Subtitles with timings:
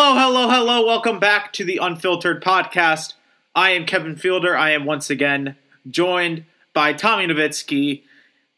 [0.00, 0.86] Hello, hello, hello.
[0.86, 3.14] Welcome back to the Unfiltered Podcast.
[3.52, 4.56] I am Kevin Fielder.
[4.56, 5.56] I am once again
[5.90, 8.02] joined by Tommy Novitsky,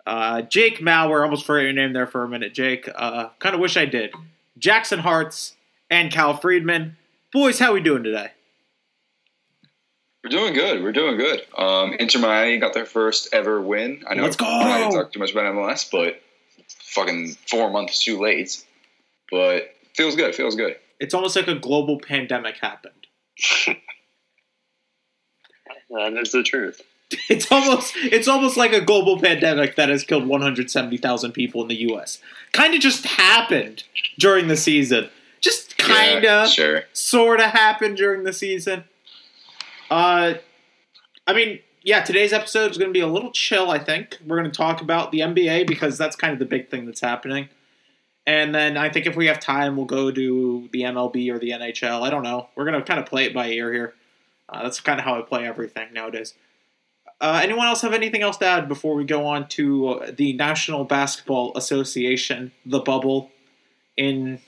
[0.05, 1.25] uh, Jake Mauer.
[1.25, 2.91] Almost forgot your name there for a minute, Jake.
[2.95, 4.13] Uh, kind of wish I did.
[4.59, 5.57] Jackson Hartz
[5.89, 6.99] and Cal Friedman.
[7.33, 8.33] Boys, how we doing today?
[10.23, 10.83] We're doing good.
[10.83, 11.41] We're doing good.
[11.57, 14.05] Um, Inter Miami got their first ever win.
[14.07, 14.45] I know Let's go!
[14.45, 16.21] I'm not talk too much about MLS, but
[16.81, 18.63] fucking four months too late.
[19.31, 20.35] But feels good.
[20.35, 20.77] Feels good.
[21.01, 23.07] It's almost like a global pandemic happened.
[25.91, 26.83] That is the truth.
[27.29, 31.81] It's almost it's almost like a global pandemic that has killed 170,000 people in the
[31.91, 32.21] U.S.
[32.53, 33.83] Kind of just happened
[34.21, 35.11] during the season.
[35.41, 36.85] Just kind Yeah, of, sure.
[36.93, 38.85] sort of happened during the season.
[39.91, 40.35] Uh,
[41.27, 43.73] I mean, yeah, today's episode is going to be a little chill.
[43.73, 46.69] I think we're going to talk about the NBA because that's kind of the big
[46.69, 47.49] thing that's happening.
[48.27, 51.51] And then I think if we have time, we'll go to the MLB or the
[51.51, 52.03] NHL.
[52.03, 52.49] I don't know.
[52.55, 53.95] We're going to kind of play it by ear here.
[54.49, 56.35] Uh, that's kind of how I play everything nowadays.
[57.21, 60.33] Uh, anyone else have anything else to add before we go on to uh, the
[60.35, 63.31] National Basketball Association, the bubble
[63.97, 64.41] in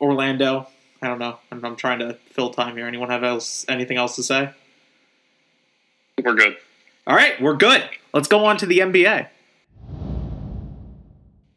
[0.00, 0.66] Orlando?
[1.02, 1.38] I don't know.
[1.50, 2.86] I'm, I'm trying to fill time here.
[2.86, 4.50] Anyone have else anything else to say?
[6.22, 6.56] We're good.
[7.06, 7.88] All right, we're good.
[8.12, 9.28] Let's go on to the NBA.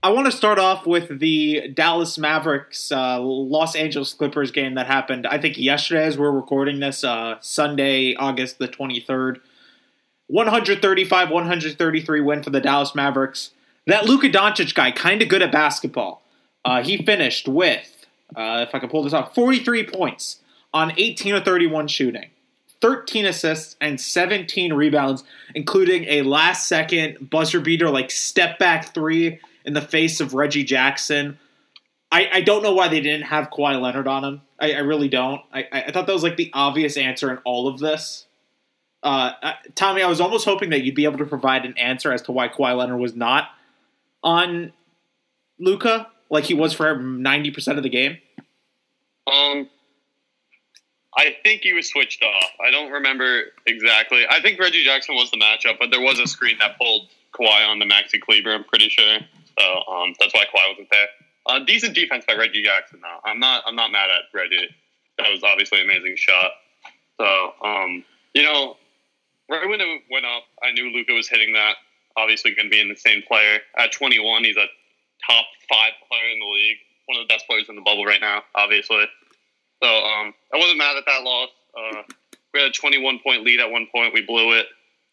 [0.03, 4.85] I want to start off with the Dallas Mavericks uh, Los Angeles Clippers game that
[4.85, 9.39] happened, I think, yesterday as we're recording this, uh, Sunday, August the 23rd.
[10.27, 13.51] 135 133 win for the Dallas Mavericks.
[13.87, 16.21] That Luka Doncic guy, kind of good at basketball.
[16.65, 20.41] Uh, he finished with, uh, if I can pull this off, 43 points
[20.73, 22.29] on 18 of 31 shooting.
[22.81, 25.23] 13 assists and 17 rebounds,
[25.55, 30.63] including a last second buzzer beater, like step back three in the face of Reggie
[30.63, 31.37] Jackson.
[32.11, 34.41] I, I don't know why they didn't have Kawhi Leonard on him.
[34.59, 35.41] I, I really don't.
[35.51, 38.27] I, I thought that was like the obvious answer in all of this.
[39.01, 39.31] Uh,
[39.75, 42.31] Tommy, I was almost hoping that you'd be able to provide an answer as to
[42.31, 43.49] why Kawhi Leonard was not
[44.23, 44.71] on
[45.59, 48.17] Luka, like he was for 90% of the game.
[49.27, 49.69] Um,
[51.17, 52.51] I think he was switched off.
[52.65, 54.23] I don't remember exactly.
[54.29, 57.67] I think Reggie Jackson was the matchup, but there was a screen that pulled Kawhi
[57.67, 58.53] on the Maxi Kleber.
[58.53, 59.19] I'm pretty sure.
[59.59, 61.07] So um, that's why Kawhi wasn't there.
[61.45, 63.29] Uh, decent defense by Reggie Jackson, though.
[63.29, 63.63] I'm not.
[63.65, 64.69] I'm not mad at Reggie.
[65.17, 66.51] That was obviously an amazing shot.
[67.19, 68.03] So um,
[68.33, 68.77] you know,
[69.49, 71.75] right when it went up, I knew Luka was hitting that.
[72.15, 73.59] Obviously, going to be an insane player.
[73.77, 74.67] At 21, he's a
[75.25, 76.77] top five player in the league.
[77.05, 79.05] One of the best players in the bubble right now, obviously.
[79.81, 81.49] So um, I wasn't mad at that loss.
[81.77, 82.03] Uh,
[82.53, 84.13] we had a 21 point lead at one point.
[84.13, 84.67] We blew it.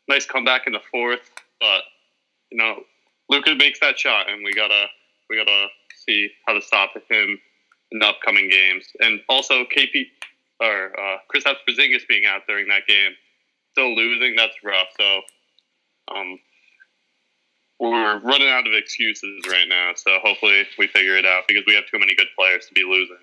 [0.08, 1.20] Nice comeback in the fourth,
[1.58, 1.82] but
[2.50, 2.82] you know,
[3.30, 4.86] Luka makes that shot, and we gotta
[5.28, 5.66] we gotta
[6.04, 7.38] see how to stop him
[7.92, 8.84] in the upcoming games.
[9.00, 10.06] And also, KP
[10.60, 13.12] or uh, Chris Porzingis being out during that game,
[13.72, 14.34] still losing.
[14.36, 14.88] That's rough.
[14.98, 15.20] So
[16.14, 16.38] um,
[17.78, 19.92] we're running out of excuses right now.
[19.94, 22.82] So hopefully we figure it out because we have too many good players to be
[22.82, 23.16] losing.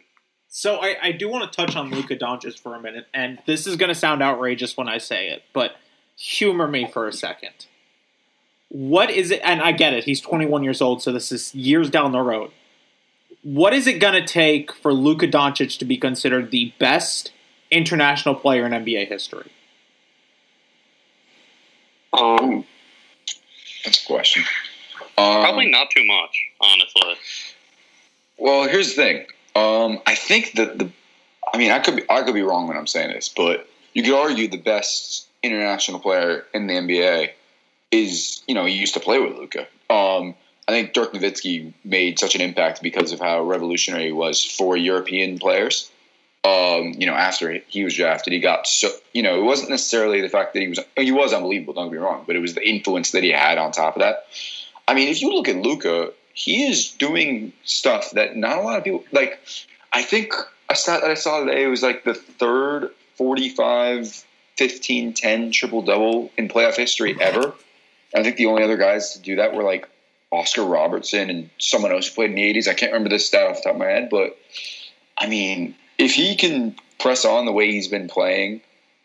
[0.47, 3.67] So I, I do want to touch on Luka Doncic for a minute, and this
[3.67, 5.75] is going to sound outrageous when I say it, but
[6.15, 7.67] humor me for a second.
[8.69, 9.41] What is it?
[9.43, 12.51] And I get it; he's 21 years old, so this is years down the road.
[13.43, 17.31] What is it going to take for Luka Doncic to be considered the best
[17.71, 19.51] international player in NBA history?
[22.13, 22.65] Um,
[23.85, 24.43] That's a question.
[25.17, 27.15] Um, probably not too much, honestly.
[28.37, 29.25] Well, here's the thing.
[29.55, 30.91] Um, I think that the,
[31.53, 34.03] I mean, I could be, I could be wrong when I'm saying this, but you
[34.03, 37.31] could argue the best international player in the NBA
[37.91, 39.67] is, you know, he used to play with Luka.
[39.89, 40.35] Um,
[40.67, 44.75] I think Dirk Nowitzki made such an impact because of how revolutionary he was for
[44.75, 45.89] European players.
[46.43, 50.21] Um, you know, after he was drafted, he got so, you know, it wasn't necessarily
[50.21, 52.53] the fact that he was, he was unbelievable, don't get me wrong, but it was
[52.53, 54.27] the influence that he had on top of that.
[54.87, 58.77] I mean, if you look at Luka, he is doing stuff that not a lot
[58.77, 59.39] of people like.
[59.91, 60.33] I think
[60.69, 64.25] a stat that I saw today was like the third 45,
[64.57, 67.53] 15, 10 triple double in playoff history ever.
[68.15, 69.89] I think the only other guys to do that were like
[70.31, 72.67] Oscar Robertson and someone else who played in the 80s.
[72.67, 74.37] I can't remember this stat off the top of my head, but
[75.17, 78.61] I mean, if he can press on the way he's been playing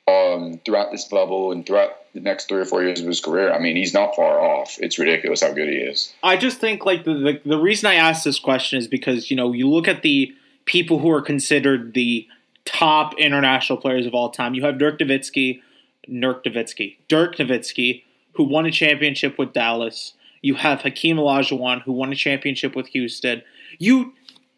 [0.09, 3.53] um, throughout this bubble and throughout the next three or four years of his career,
[3.53, 4.77] I mean, he's not far off.
[4.81, 6.13] It's ridiculous how good he is.
[6.23, 9.37] I just think like the, the the reason I asked this question is because you
[9.37, 10.35] know you look at the
[10.65, 12.27] people who are considered the
[12.65, 14.55] top international players of all time.
[14.55, 15.61] You have Dirk Nowitzki,
[16.09, 18.03] Dirk Nowitzki, Dirk Nowitzki,
[18.35, 20.15] who won a championship with Dallas.
[20.41, 23.43] You have Hakeem Olajuwon, who won a championship with Houston.
[23.79, 24.13] You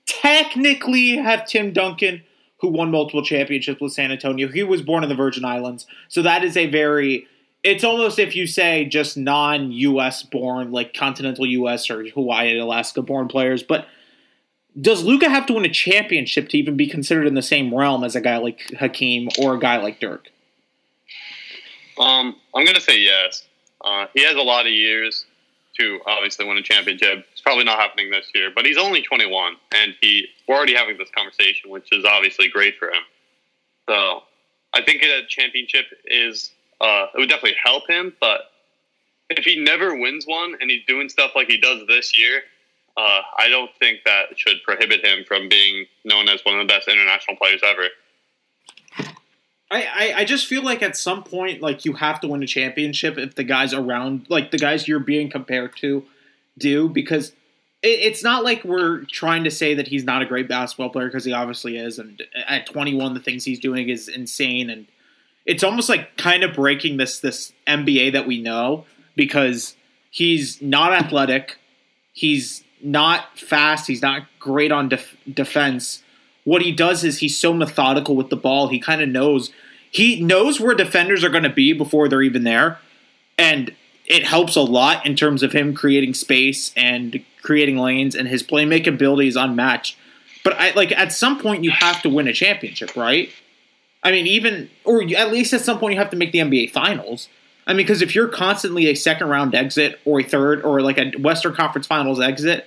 [0.06, 2.22] technically have Tim Duncan,
[2.58, 4.48] who won multiple championships with San Antonio.
[4.48, 7.26] He was born in the Virgin Islands, so that is a very.
[7.62, 10.22] It's almost if you say just non-U.S.
[10.22, 11.88] born, like continental U.S.
[11.88, 13.86] or Hawaii Alaska born players, but
[14.78, 18.04] does Luka have to win a championship to even be considered in the same realm
[18.04, 20.28] as a guy like Hakeem or a guy like Dirk?
[21.98, 23.46] Um, I'm gonna say yes.
[23.84, 25.26] Uh, he has a lot of years
[25.78, 27.26] to obviously win a championship.
[27.32, 30.96] It's probably not happening this year, but he's only 21, and he we're already having
[30.96, 33.02] this conversation, which is obviously great for him.
[33.88, 34.22] So
[34.72, 36.50] I think a championship is
[36.80, 38.52] uh, it would definitely help him, but
[39.30, 42.42] if he never wins one and he's doing stuff like he does this year,
[42.96, 46.72] uh, I don't think that should prohibit him from being known as one of the
[46.72, 47.88] best international players ever.
[49.74, 52.46] I, I, I just feel like at some point, like you have to win a
[52.46, 56.04] championship if the guys around, like the guys you're being compared to,
[56.56, 57.30] do because
[57.82, 61.08] it, it's not like we're trying to say that he's not a great basketball player
[61.08, 64.86] because he obviously is, and at 21, the things he's doing is insane, and
[65.44, 68.86] it's almost like kind of breaking this this NBA that we know
[69.16, 69.74] because
[70.10, 71.58] he's not athletic,
[72.12, 76.04] he's not fast, he's not great on def- defense
[76.44, 78.68] what he does is he's so methodical with the ball.
[78.68, 79.50] He kind of knows
[79.94, 82.78] he knows where defenders are going to be before they're even there,
[83.38, 83.72] and
[84.06, 88.16] it helps a lot in terms of him creating space and creating lanes.
[88.16, 89.96] And his playmaking ability is unmatched.
[90.42, 93.30] But I like at some point you have to win a championship, right?
[94.02, 96.72] I mean, even or at least at some point you have to make the NBA
[96.72, 97.28] Finals.
[97.66, 100.98] I mean, because if you're constantly a second round exit or a third or like
[100.98, 102.66] a Western Conference Finals exit,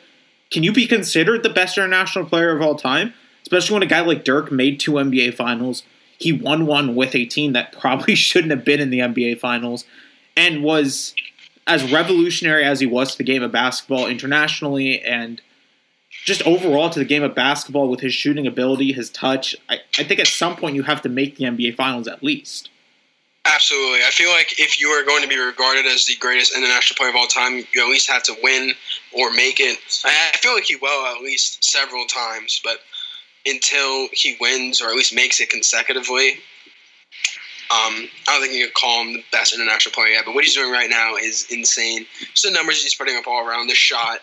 [0.50, 3.13] can you be considered the best international player of all time?
[3.47, 5.83] especially when a guy like Dirk made two NBA finals.
[6.18, 9.86] He won one with a team that probably shouldn't have been in the NBA finals
[10.36, 11.14] and was
[11.66, 15.42] as revolutionary as he was to the game of basketball internationally and
[16.24, 19.56] just overall to the game of basketball with his shooting ability, his touch.
[19.69, 22.69] I, I think at some point you have to make the NBA finals at least.
[23.46, 24.00] Absolutely.
[24.06, 27.10] I feel like if you are going to be regarded as the greatest international player
[27.10, 28.74] of all time, you at least have to win
[29.14, 29.80] or make it.
[30.04, 32.80] I feel like he will at least several times, but
[33.47, 36.39] until he wins or at least makes it consecutively.
[37.69, 40.45] Um, I don't think you could call him the best international player yet, but what
[40.45, 42.05] he's doing right now is insane.
[42.33, 44.19] Just the numbers he's putting up all around, this shot,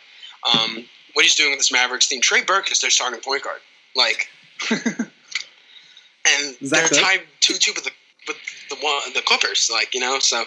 [0.50, 2.22] um, what he's doing with this Mavericks team.
[2.22, 3.60] Trey Burke is their starting point guard,
[3.94, 4.28] like,
[4.70, 7.90] and they're tied two two with the
[8.26, 8.36] with
[8.70, 10.18] the one the Clippers, like you know.
[10.20, 10.44] So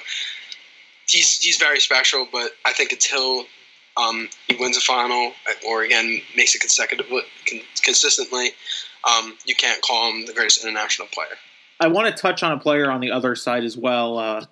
[1.08, 3.46] he's he's very special, but I think until
[3.98, 5.34] um, he wins a final
[5.68, 7.22] or again makes it consecutively,
[7.84, 8.52] consistently,
[9.08, 11.38] um, you can't call him the greatest international player.
[11.80, 14.18] I want to touch on a player on the other side as well.
[14.18, 14.46] Uh,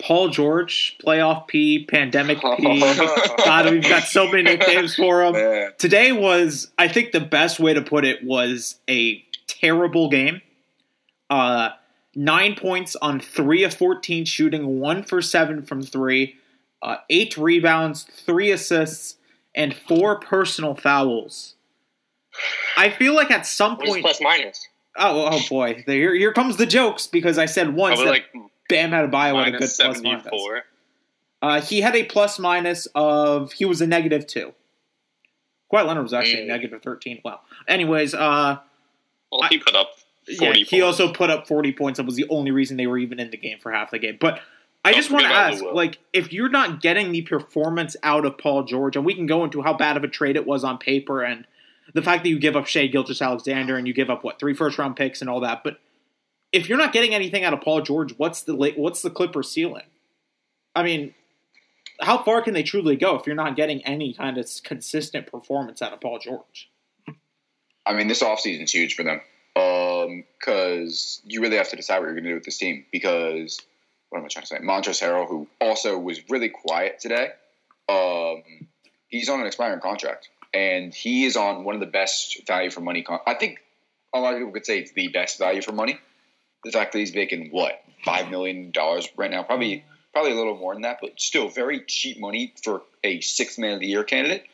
[0.00, 2.80] Paul George, playoff P, pandemic P.
[3.44, 5.34] God, we've got so many nicknames for him.
[5.34, 5.72] Man.
[5.78, 10.40] Today was, I think, the best way to put it was a terrible game.
[11.30, 11.70] Uh,
[12.14, 16.36] nine points on three of fourteen shooting, one for seven from three
[16.84, 19.16] uh, eight rebounds, three assists,
[19.54, 21.54] and four personal fouls.
[22.76, 24.68] I feel like at some point, plus minus.
[24.96, 25.82] Oh, oh boy!
[25.86, 28.26] Here, here comes the jokes because I said once that like
[28.68, 30.28] Bam Adebayo had a bio with a good plus minus.
[31.42, 34.52] Uh, he had a plus minus of he was a negative two.
[35.72, 36.44] Kawhi Leonard was actually mm.
[36.44, 37.20] a negative thirteen.
[37.24, 38.58] Well, anyways, uh,
[39.30, 39.90] well he put up.
[40.26, 40.70] yeah, points.
[40.70, 41.96] he also put up forty points.
[41.96, 44.18] That was the only reason they were even in the game for half the game.
[44.20, 44.40] But
[44.84, 48.64] I just want to ask, like, if you're not getting the performance out of Paul
[48.64, 51.22] George, and we can go into how bad of a trade it was on paper,
[51.22, 51.46] and
[51.94, 54.78] the fact that you give up Shai Gilgeous-Alexander and you give up what three first
[54.78, 55.78] round picks and all that, but
[56.52, 59.86] if you're not getting anything out of Paul George, what's the what's the Clippers ceiling?
[60.76, 61.14] I mean,
[62.00, 65.80] how far can they truly go if you're not getting any kind of consistent performance
[65.80, 66.70] out of Paul George?
[67.86, 69.20] I mean, this offseason's huge for them
[69.54, 72.84] because um, you really have to decide what you're going to do with this team
[72.92, 73.58] because–
[74.14, 74.58] what am I trying to say?
[74.58, 77.30] Montrezl Harrell, who also was really quiet today.
[77.88, 78.44] Um,
[79.08, 82.80] he's on an expiring contract, and he is on one of the best value for
[82.80, 83.02] money.
[83.02, 83.58] Con- I think
[84.14, 85.98] a lot of people could say it's the best value for money.
[86.62, 90.56] The fact that he's making what five million dollars right now, probably probably a little
[90.56, 94.04] more than that, but still very cheap money for a sixth man of the year
[94.04, 94.44] candidate.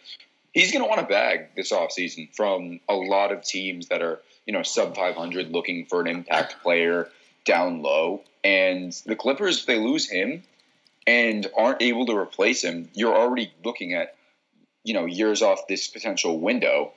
[0.53, 4.23] He's going to want a bag this offseason from a lot of teams that are
[4.47, 7.11] you know sub 500 looking for an impact player
[7.45, 8.23] down low.
[8.43, 10.43] And the Clippers, if they lose him
[11.07, 14.17] and aren't able to replace him, you're already looking at,
[14.85, 16.93] you know, years off this potential window.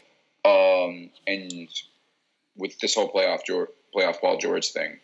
[0.46, 1.70] Um, and
[2.56, 5.00] with this whole playoff George, playoff Paul George thing,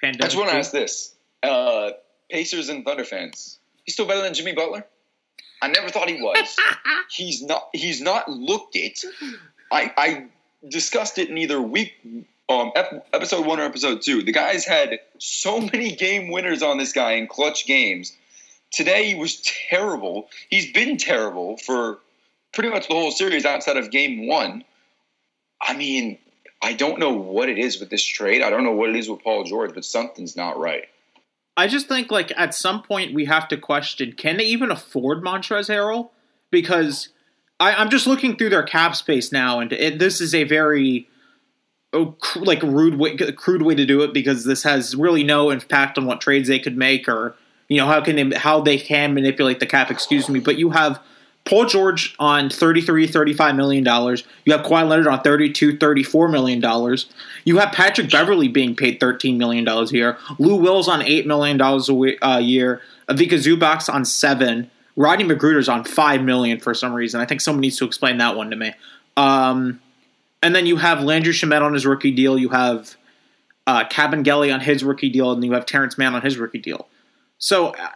[0.00, 1.90] Pandemic I just want to ask this: uh,
[2.30, 4.84] Pacers and Thunder fans, he's still better than Jimmy Butler?
[5.62, 6.56] I never thought he was.
[7.10, 7.68] he's not.
[7.72, 9.04] He's not looked it.
[9.70, 10.26] I, I
[10.68, 11.94] discussed it in either week,
[12.60, 14.22] um, ep- episode one or episode two.
[14.22, 18.12] The guy's had so many game winners on this guy in clutch games.
[18.72, 20.28] Today he was terrible.
[20.48, 21.98] He's been terrible for
[22.52, 24.64] pretty much the whole series outside of game one.
[25.60, 26.18] I mean,
[26.62, 28.42] I don't know what it is with this trade.
[28.42, 30.84] I don't know what it is with Paul George, but something's not right.
[31.56, 35.22] I just think like at some point we have to question: Can they even afford
[35.22, 36.10] Montrezl Harrell?
[36.50, 37.08] Because
[37.60, 41.08] I, I'm just looking through their cap space now, and it, this is a very
[41.92, 45.98] oh, like rude way, crude way to do it because this has really no impact
[45.98, 47.34] on what trades they could make or
[47.68, 49.90] you know how can they how they can manipulate the cap.
[49.90, 51.00] Excuse me, but you have
[51.44, 54.24] Paul George on 33 35 million dollars.
[54.44, 57.08] You have Kawhi Leonard on 32 34 million dollars.
[57.44, 60.18] You have Patrick Beverley being paid 13 million dollars a year.
[60.38, 62.80] Lou Wills on 8 million dollars a year.
[63.08, 64.70] Ivica Zubac's on 7.
[64.94, 67.20] Rodney McGruder's on 5 million for some reason.
[67.20, 68.74] I think someone needs to explain that one to me.
[69.16, 69.80] Um,
[70.42, 72.38] and then you have Landry Shamet on his rookie deal.
[72.38, 72.96] You have
[73.66, 76.88] uh, Kabengele on his rookie deal, and you have Terrence Mann on his rookie deal.
[77.38, 77.88] So, uh,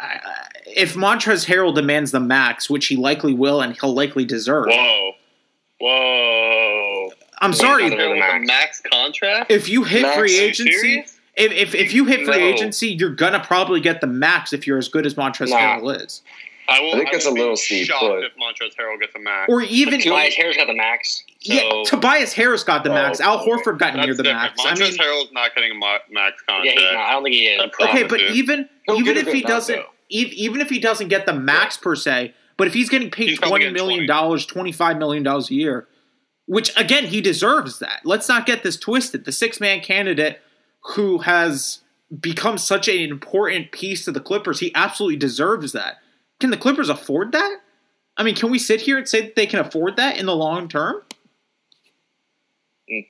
[0.67, 5.13] if Montrezl Harrell demands the max, which he likely will, and he'll likely deserve, Whoa.
[5.81, 7.11] Whoa.
[7.39, 7.85] I'm sorry.
[7.91, 8.47] Wait, With max.
[8.47, 9.51] max contract?
[9.51, 11.05] If you hit Max, free agency,
[11.37, 12.45] if, if if you hit free No.
[12.47, 15.59] agency, you're gonna probably get the max if you're as good as Montrezl Nah.
[15.79, 16.23] Harrell is,
[16.69, 19.15] I, will, I think that's will a little steep, shocked but- if Montrezl Harrell gets
[19.15, 19.53] a max.
[19.53, 21.23] or even Tobias Harris got the max.
[21.47, 23.21] So yeah, Tobias Harris got the max.
[23.21, 23.45] Al.
[23.47, 24.57] Horford got near the different.
[24.57, 24.61] max.
[24.65, 26.79] I Montrezl mean, Harrell's not getting a ma- max yeah, contract.
[26.81, 26.97] he's not.
[26.97, 27.61] I don't think he is.
[27.61, 28.43] Okay, but promise you.
[28.43, 29.87] even He'll even if he doesn't, though.
[30.09, 33.39] even if he doesn't get the max per se, but if he's getting paid He's
[33.39, 34.07] probably twenty getting million 20.
[34.07, 35.89] dollars, twenty five million dollars a year,
[36.47, 38.01] which again he deserves that.
[38.05, 39.25] Let's not get this twisted.
[39.25, 40.41] The six man candidate
[40.95, 41.81] who has
[42.21, 45.97] become such an important piece to the Clippers, he absolutely deserves that.
[46.39, 47.59] Can the Clippers afford that?
[48.17, 50.35] I mean, can we sit here and say that they can afford that in the
[50.37, 51.03] long term?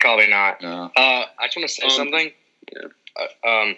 [0.00, 0.62] Probably not.
[0.62, 0.90] No.
[0.96, 2.32] Uh, I just want to say Um, something.
[2.72, 2.82] yeah.
[3.44, 3.76] Uh, um,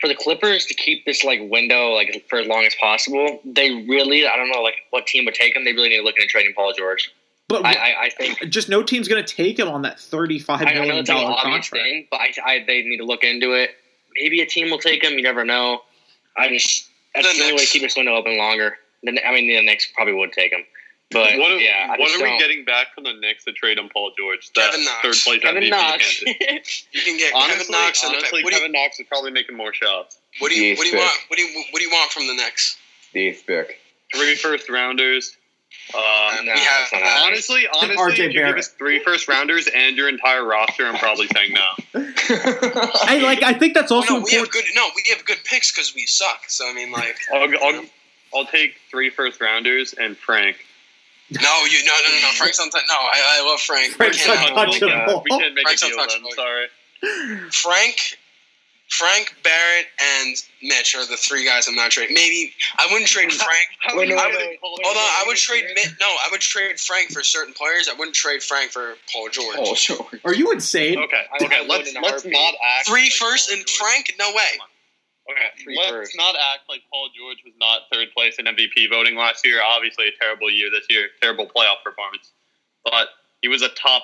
[0.00, 3.70] for the Clippers to keep this like window like for as long as possible, they
[3.88, 5.64] really I don't know like what team would take them.
[5.64, 7.12] They really need to look into trading Paul George.
[7.48, 10.62] But I, I, I think just no team's going to take him on that thirty-five
[10.66, 11.70] I know million it's an obvious contract.
[11.70, 13.70] thing, but I, I they need to look into it.
[14.20, 15.12] Maybe a team will take him.
[15.12, 15.82] You never know.
[16.36, 18.78] I just that's The the only way to keep this window open longer.
[19.04, 20.64] The, I mean, the Knicks probably would take him,
[21.12, 22.38] but what are, yeah, what are we don't.
[22.38, 24.50] getting back from the Knicks to trade on Paul George?
[24.54, 25.02] That Kevin Knox.
[25.02, 26.20] third place Kevin MVP Knox.
[26.24, 26.84] candidate.
[26.92, 29.30] You can get Honestly, Kevin Knox and honestly what do you Kevin Knox is probably
[29.30, 30.18] making more shots.
[30.40, 32.10] what do you what do you Yes, want what do you what do you want
[32.12, 32.76] from the Knicks?
[33.12, 33.78] The eighth pick.
[34.14, 35.36] Three first rounders.
[35.94, 39.26] Uh, No, we have that's not honestly, honestly, RJ if you give us three first
[39.26, 42.02] rounders and your entire roster, I'm probably saying no.
[42.28, 43.42] I like.
[43.42, 44.52] I think that's Oh, also no, we have important.
[44.52, 46.42] good no, we have good picks because we suck.
[46.48, 47.84] So I mean, like, I'll, I'll,
[48.34, 50.56] I'll take three first rounders and Frank.
[51.40, 52.28] No, you no no no no.
[52.36, 52.88] Frank's untouchable.
[52.88, 53.92] No, I, I love Frank.
[53.94, 55.22] Frank's we can't, untouchable.
[55.24, 55.96] We can't make Frank's a deal.
[55.96, 56.30] Then, untouchable.
[56.36, 56.66] sorry.
[57.50, 58.18] Frank,
[58.88, 62.14] Frank Barrett and Mitch are the three guys I'm not trading.
[62.14, 63.66] Maybe I wouldn't trade Frank.
[63.96, 65.64] Wait, no, I would, wait, hold on, I would trade.
[65.74, 65.88] Mitch.
[66.00, 67.88] No, I would trade Frank for certain players.
[67.88, 69.56] I wouldn't trade Frank for Paul George.
[69.58, 70.06] oh, sure.
[70.24, 70.98] Are you insane?
[70.98, 71.56] Okay, okay.
[71.56, 72.32] I would let's let's heartbeat.
[72.32, 74.12] not act Three like first Paul and George- Frank?
[74.18, 74.60] No way.
[75.30, 76.16] Okay, Three let's first.
[76.16, 79.60] not act like Paul George was not third place in MVP voting last year.
[79.64, 82.32] Obviously, a terrible year this year, terrible playoff performance.
[82.84, 83.08] But
[83.40, 84.02] he was a top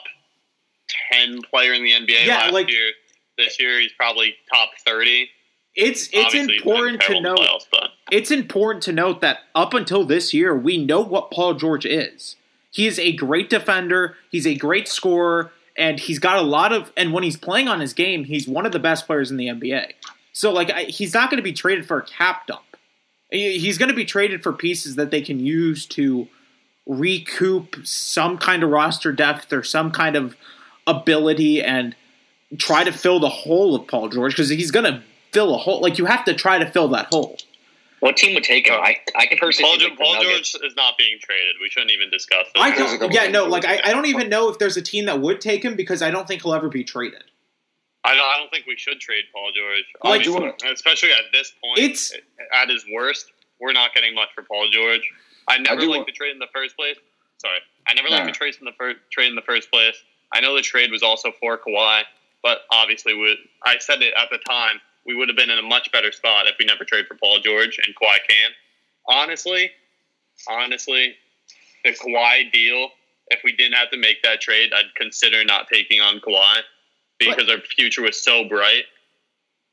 [1.12, 2.92] ten player in the NBA Yeah, last like- year.
[3.36, 5.30] This year, he's probably top thirty.
[5.74, 7.38] It's it's Obviously, important to note.
[7.38, 11.54] playoffs, but It's important to note that up until this year, we know what Paul
[11.54, 12.34] George is.
[12.72, 14.16] He is a great defender.
[14.30, 16.90] He's a great scorer, and he's got a lot of.
[16.96, 19.46] And when he's playing on his game, he's one of the best players in the
[19.46, 19.92] NBA.
[20.38, 22.62] So like, I, he's not going to be traded for a cap dump.
[23.32, 26.28] He's going to be traded for pieces that they can use to
[26.86, 30.36] recoup some kind of roster depth or some kind of
[30.86, 31.96] ability and
[32.56, 35.02] try to fill the hole of Paul George because he's going to
[35.32, 35.80] fill a hole.
[35.80, 37.36] Like you have to try to fill that hole.
[37.98, 38.74] What team would take him?
[38.80, 41.56] I, I can personally Paul, see Ge- Paul George is not being traded.
[41.60, 42.60] We shouldn't even discuss it.
[42.60, 45.06] I don't, yeah, no, that like I, I don't even know if there's a team
[45.06, 47.24] that would take him because I don't think he'll ever be traded.
[48.08, 49.84] I don't, I don't think we should trade Paul George.
[50.02, 51.78] Like- especially at this point.
[51.78, 52.12] It's-
[52.52, 53.30] at his worst.
[53.60, 55.02] We're not getting much for Paul George.
[55.48, 56.96] I never do liked want- the trade in the first place.
[57.38, 58.16] Sorry, I never No.
[58.16, 59.96] liked the trade in the first trade in the first place.
[60.32, 62.04] I know the trade was also for Kawhi,
[62.42, 64.80] but obviously, we, I said it at the time.
[65.04, 67.40] We would have been in a much better spot if we never trade for Paul
[67.40, 68.50] George and Kawhi can.
[69.06, 69.70] Honestly,
[70.46, 71.16] honestly,
[71.84, 72.90] the Kawhi deal.
[73.30, 76.62] If we didn't have to make that trade, I'd consider not taking on Kawhi
[77.18, 78.84] because our future was so bright.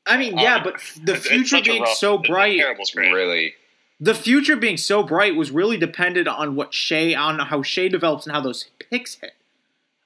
[0.06, 0.74] I mean, yeah, Um, but
[1.04, 3.12] the It's- it's future being rough- so bright, terrible It's trade.
[3.12, 3.54] really.
[3.98, 8.26] the future being so bright was really dependent on what Shai on how Shai develops
[8.26, 9.34] and how those picks hit.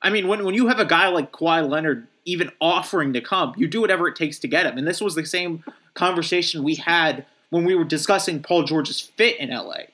[0.02, 3.52] I mean, when when you have a guy like Kawhi Leonard even offering to come,
[3.56, 4.78] you do whatever it takes to get him.
[4.78, 9.36] And this was the same conversation we had when we were discussing Paul George's fit
[9.38, 9.86] in LA.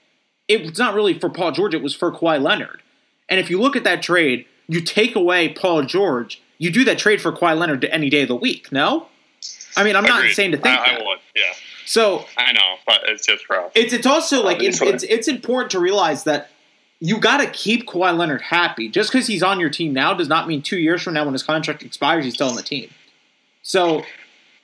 [0.46, 2.82] It was not really for Paul George, it was for Kawhi Leonard.
[3.28, 6.98] And if you look at that trade, you take away Paul George, you do that
[6.98, 9.08] trade for Kawhi Leonard any day of the week, no?
[9.76, 11.00] I mean, I'm not insane to think I, that.
[11.00, 11.52] I would, yeah.
[11.84, 13.70] So I know, but it's just rough.
[13.74, 16.50] it's it's also like it's, it's it's it's important to realize that
[16.98, 18.88] you got to keep Kawhi Leonard happy.
[18.88, 21.32] Just because he's on your team now does not mean two years from now when
[21.32, 22.90] his contract expires he's still on the team.
[23.62, 24.04] So,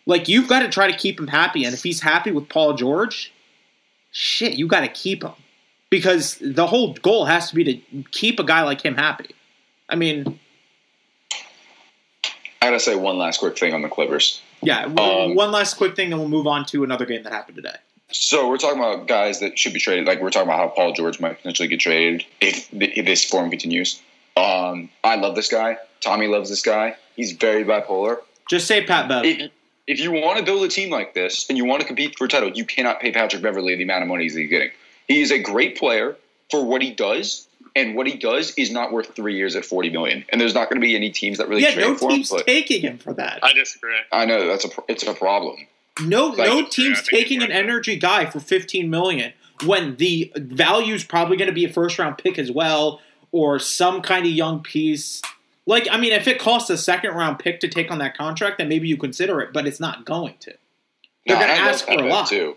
[0.06, 2.75] like you've got to try to keep him happy, and if he's happy with Paul
[2.75, 3.32] George,
[4.11, 5.32] shit, you got to keep him
[5.90, 9.34] because the whole goal has to be to keep a guy like him happy.
[9.88, 10.40] I mean,
[12.62, 14.40] I gotta say one last quick thing on the Clippers.
[14.62, 14.85] yeah.
[14.85, 17.75] Um, one last quick thing, then we'll move on to another game that happened today.
[18.12, 20.07] So we're talking about guys that should be traded.
[20.07, 23.50] Like we're talking about how Paul George might potentially get traded if, if this form
[23.50, 24.00] continues.
[24.37, 25.78] Um, I love this guy.
[26.00, 26.95] Tommy loves this guy.
[27.16, 28.19] He's very bipolar.
[28.49, 29.25] Just say Pat Bev.
[29.25, 29.50] If,
[29.88, 32.26] if you want to build a team like this and you want to compete for
[32.26, 34.71] a title, you cannot pay Patrick Beverley the amount of money he's getting.
[35.09, 36.16] He is a great player
[36.49, 39.91] for what he does, and what he does is not worth three years at forty
[39.91, 40.25] million.
[40.31, 42.17] And there's not going to be any teams that really yeah, trade no for him.
[42.17, 43.41] team's But taking him for that.
[43.43, 43.97] I disagree.
[44.12, 45.67] I know that's a it's a problem.
[46.02, 49.33] No, Like- no team's I think taking an energy guy for 15 million
[49.67, 53.00] when the value is probably going to be a first round pick as well,
[53.31, 55.21] or some kind of young piece.
[55.67, 58.59] Like, I mean, if it costs a second round pick to take on that contract,
[58.59, 60.52] then maybe you consider it, but it's not going to.
[61.26, 62.26] They're No, gonna I ask for a lot.
[62.29, 62.57] too.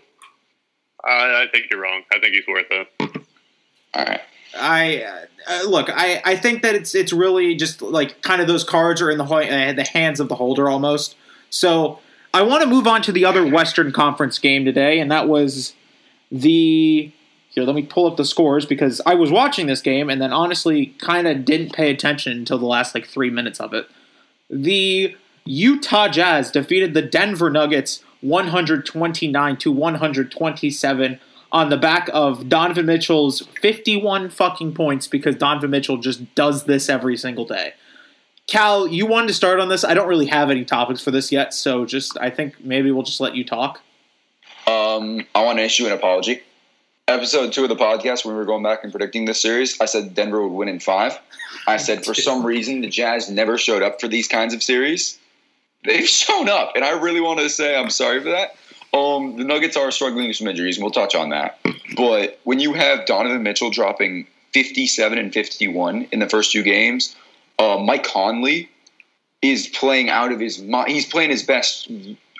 [1.04, 2.02] I, I think you're wrong.
[2.12, 2.88] I think he's worth it.
[3.94, 4.20] All right.
[4.58, 5.88] I uh, look.
[5.90, 9.18] I, I think that it's it's really just like kind of those cards are in
[9.18, 11.16] the uh, the hands of the holder almost.
[11.50, 12.00] So
[12.34, 15.74] I want to move on to the other Western Conference game today, and that was
[16.30, 17.12] the
[17.50, 17.64] here.
[17.64, 20.86] Let me pull up the scores because I was watching this game and then honestly
[20.98, 23.88] kind of didn't pay attention until the last like three minutes of it.
[24.50, 31.20] The Utah Jazz defeated the Denver Nuggets 129 to 127
[31.56, 36.90] on the back of Donovan Mitchell's 51 fucking points because Donovan Mitchell just does this
[36.90, 37.72] every single day.
[38.46, 39.82] Cal, you wanted to start on this.
[39.82, 43.04] I don't really have any topics for this yet, so just I think maybe we'll
[43.04, 43.80] just let you talk.
[44.66, 46.42] Um, I want to issue an apology.
[47.08, 49.86] Episode two of the podcast, when we were going back and predicting this series, I
[49.86, 51.18] said Denver would win in five.
[51.66, 55.18] I said for some reason the Jazz never showed up for these kinds of series.
[55.86, 58.56] They've shown up, and I really want to say I'm sorry for that.
[58.96, 61.58] Um, the Nuggets are struggling with some injuries, and we'll touch on that.
[61.96, 67.14] But when you have Donovan Mitchell dropping 57 and 51 in the first two games,
[67.58, 68.70] uh, Mike Conley
[69.42, 70.90] is playing out of his mind.
[70.90, 71.90] He's playing his best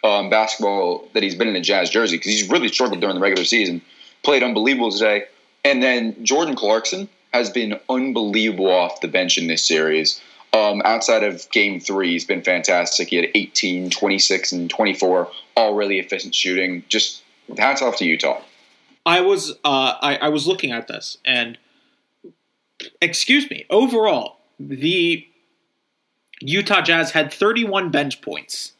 [0.02, 3.20] um, basketball that he's been in a Jazz jersey because he's really struggled during the
[3.20, 3.82] regular season.
[4.22, 5.24] Played unbelievable today,
[5.64, 10.20] and then Jordan Clarkson has been unbelievable off the bench in this series.
[10.56, 13.08] Um, outside of game three, he's been fantastic.
[13.08, 16.82] He had 18, 26, and 24, all really efficient shooting.
[16.88, 17.22] Just
[17.58, 18.40] hats off to Utah.
[19.04, 21.58] I was uh, I, I was looking at this and
[23.00, 23.66] excuse me.
[23.70, 25.26] Overall, the
[26.40, 28.72] Utah Jazz had 31 bench points.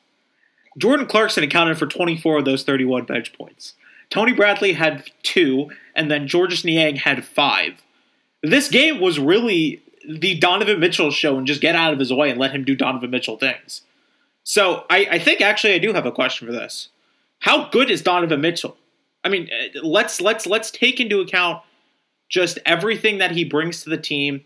[0.79, 3.75] Jordan Clarkson accounted for 24 of those 31 bench points.
[4.11, 7.83] Tony Bradley had two, and then Georges Niang had five.
[8.43, 12.31] This game was really the Donovan Mitchell show and just get out of his way
[12.31, 13.83] and let him do Donovan Mitchell things.
[14.45, 16.89] So I, I think actually I do have a question for this.
[17.41, 18.77] How good is Donovan Mitchell?
[19.25, 21.63] I mean, uh, let's let's let's take into account
[22.29, 24.45] just everything that he brings to the team,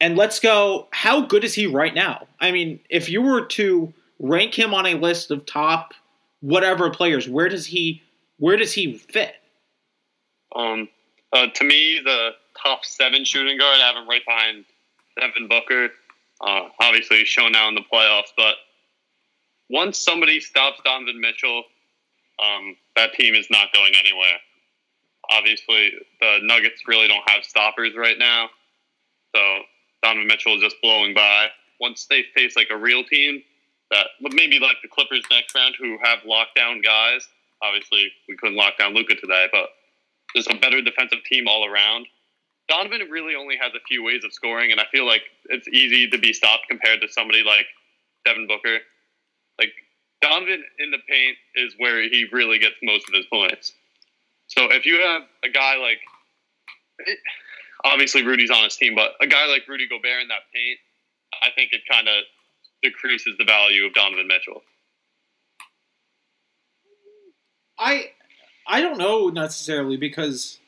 [0.00, 0.88] and let's go.
[0.92, 2.28] How good is he right now?
[2.40, 5.94] I mean, if you were to rank him on a list of top
[6.40, 8.02] whatever players, where does he
[8.38, 9.34] where does he fit?
[10.54, 10.88] Um,
[11.32, 12.30] uh, to me, the
[12.62, 14.64] top seven shooting guard, I have him right behind
[15.18, 15.90] Devin Booker.
[16.40, 18.56] Uh, obviously, shown now in the playoffs, but
[19.70, 21.64] once somebody stops Donovan Mitchell,
[22.42, 24.38] um, that team is not going anywhere.
[25.30, 28.50] Obviously, the Nuggets really don't have stoppers right now,
[29.34, 29.40] so
[30.02, 31.46] Donovan Mitchell is just blowing by.
[31.80, 33.42] Once they face like a real team,
[33.90, 37.26] that maybe like the Clippers next round, who have lockdown guys.
[37.62, 39.70] Obviously, we couldn't lock down Luka today, but
[40.34, 42.06] there's a better defensive team all around.
[42.68, 46.08] Donovan really only has a few ways of scoring, and I feel like it's easy
[46.08, 47.66] to be stopped compared to somebody like
[48.24, 48.78] Devin Booker.
[49.58, 49.72] Like
[50.22, 53.72] Donovan in the paint is where he really gets most of his points.
[54.46, 55.98] So if you have a guy like,
[57.84, 60.78] obviously Rudy's on his team, but a guy like Rudy Gobert in that paint,
[61.42, 62.24] I think it kind of
[62.82, 64.62] decreases the value of Donovan Mitchell.
[67.78, 68.10] I
[68.66, 70.58] I don't know necessarily because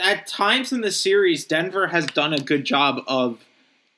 [0.00, 3.44] at times in the series, Denver has done a good job of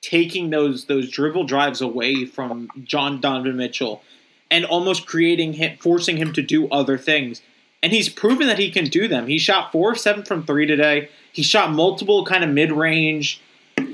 [0.01, 4.03] taking those those dribble drives away from John Donovan Mitchell
[4.51, 7.43] and almost creating him, forcing him to do other things.
[7.83, 9.27] And he's proven that he can do them.
[9.27, 11.09] He shot four of seven from three today.
[11.33, 13.41] He shot multiple kind of mid range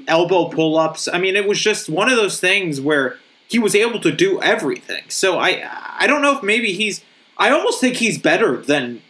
[0.06, 1.08] elbow pull ups.
[1.08, 3.16] I mean, it was just one of those things where
[3.48, 5.04] he was able to do everything.
[5.08, 7.02] So I I don't know if maybe he's
[7.36, 9.02] I almost think he's better than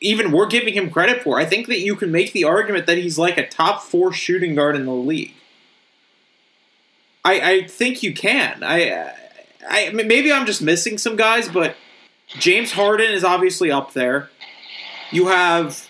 [0.00, 1.38] even we're giving him credit for.
[1.38, 4.54] I think that you can make the argument that he's like a top four shooting
[4.54, 5.34] guard in the league.
[7.24, 8.62] I I think you can.
[8.62, 9.12] I
[9.68, 11.76] I maybe I'm just missing some guys, but
[12.28, 14.30] James Harden is obviously up there.
[15.12, 15.88] You have,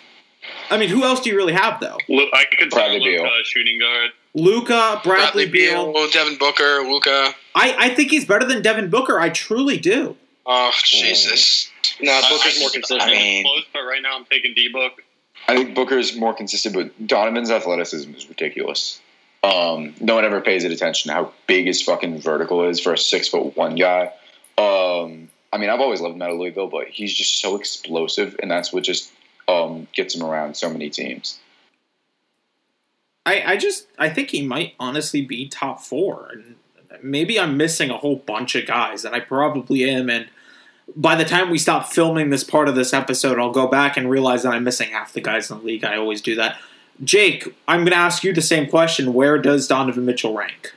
[0.70, 1.98] I mean, who else do you really have though?
[2.08, 3.30] Lu- I could Bradley say Luka, Beal.
[3.44, 4.10] shooting guard.
[4.34, 5.92] Luka, Bradley, Beal.
[6.10, 7.34] Devin Booker, Luka.
[7.54, 9.20] I, I think he's better than Devin Booker.
[9.20, 10.16] I truly do.
[10.46, 11.70] Oh Jesus!
[12.00, 13.02] No, I- Booker's I more consistent.
[13.02, 15.02] I mean- close, but right now I'm taking D book.
[15.48, 19.00] I think Booker's more consistent, but Donovan's athleticism is ridiculous.
[19.42, 22.92] Um, no one ever pays it attention to how big his fucking vertical is for
[22.92, 24.12] a six foot one guy.
[24.58, 28.50] Um, I mean, I've always loved him at Louisville, but he's just so explosive, and
[28.50, 29.10] that's what just
[29.48, 31.38] um, gets him around so many teams.
[33.24, 36.56] I, I just I think he might honestly be top four, and
[37.02, 40.10] maybe I'm missing a whole bunch of guys, and I probably am.
[40.10, 40.28] And
[40.96, 44.10] by the time we stop filming this part of this episode, I'll go back and
[44.10, 45.84] realize that I'm missing half the guys in the league.
[45.84, 46.58] I always do that.
[47.02, 49.14] Jake, I'm going to ask you the same question.
[49.14, 50.74] Where does Donovan Mitchell rank?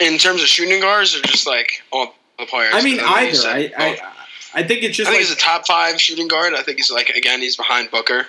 [0.00, 2.74] In terms of shooting guards, or just like all the players.
[2.74, 3.34] I mean, either.
[3.34, 3.84] said I.
[3.84, 4.12] I
[4.54, 5.08] I think it's just.
[5.08, 6.54] I think like, he's a top five shooting guard.
[6.54, 8.26] I think he's like again, he's behind Booker.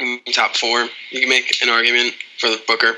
[0.00, 2.96] In top four, you can make an argument for the Booker.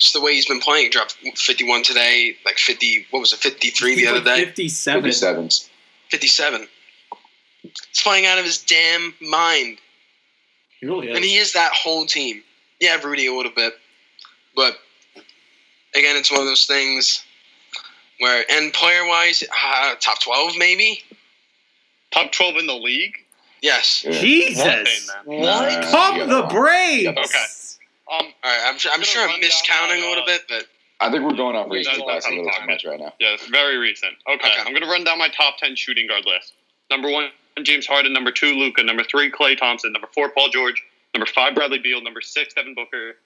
[0.00, 0.84] Just the way he's been playing.
[0.84, 3.06] He dropped 51 today, like 50.
[3.10, 3.38] What was it?
[3.38, 4.46] 53 the other day.
[4.46, 5.04] 57.
[5.04, 5.68] 57s.
[6.10, 6.66] 57.
[7.62, 9.78] He's playing out of his damn mind,
[10.80, 11.16] He really is.
[11.16, 12.42] and he is that whole team.
[12.80, 13.74] Yeah, Rudy a little bit,
[14.56, 14.78] but
[15.94, 17.22] again, it's one of those things
[18.18, 21.02] where, and player wise, uh, top 12 maybe.
[22.10, 23.14] Top 12 in the league.
[23.60, 24.02] Yes.
[24.04, 24.12] Yeah.
[24.12, 24.62] Jesus.
[24.62, 24.86] Saying
[25.28, 25.88] that.
[25.92, 27.06] Pump the it brakes.
[27.34, 27.44] Okay.
[28.10, 28.90] Um, All right, I'm sure.
[28.92, 30.64] I'm Gonna sure I'm miscounting my, a little uh, bit, but
[31.00, 33.12] I think we're going off Yeah, recency that's a little too much right now.
[33.20, 34.14] yes, very recent.
[34.28, 34.58] Okay, Okay.
[34.60, 36.52] I'm going to run down my top 10 shooting guard list.
[36.90, 37.28] Number one,
[37.62, 38.12] James Harden.
[38.12, 38.82] Number two, Luka.
[38.82, 39.92] Number three, Klay Thompson.
[39.92, 40.82] Number four, Paul George.
[41.14, 42.02] Number five, Bradley Beal.
[42.02, 43.16] Number six, Devin Booker.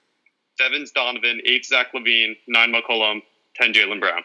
[0.59, 1.41] Seven's Donovan.
[1.47, 2.37] Eight, Zach LaVine.
[2.47, 3.23] Nine, McCollum.
[3.57, 4.23] Ten, Jaylen Brown.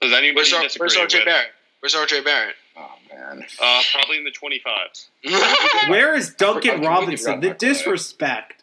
[0.00, 1.24] Does anybody where's, R- disagree where's RJ with?
[1.24, 1.48] Barrett?
[1.80, 2.54] Where's RJ Barrett?
[2.76, 3.44] Oh man.
[3.60, 5.08] Uh, probably in the 25s.
[5.90, 7.24] Where is Duncan Robinson?
[7.26, 7.68] The run that play.
[7.68, 8.61] disrespect.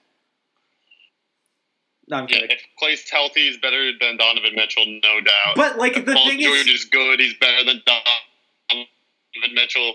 [2.09, 2.57] No, I'm Yeah, kidding.
[2.57, 5.55] if Klay's healthy, he's better than Donovan Mitchell, no doubt.
[5.55, 7.19] But like the Paul thing George is, is good.
[7.19, 9.93] He's better than Donovan Mitchell.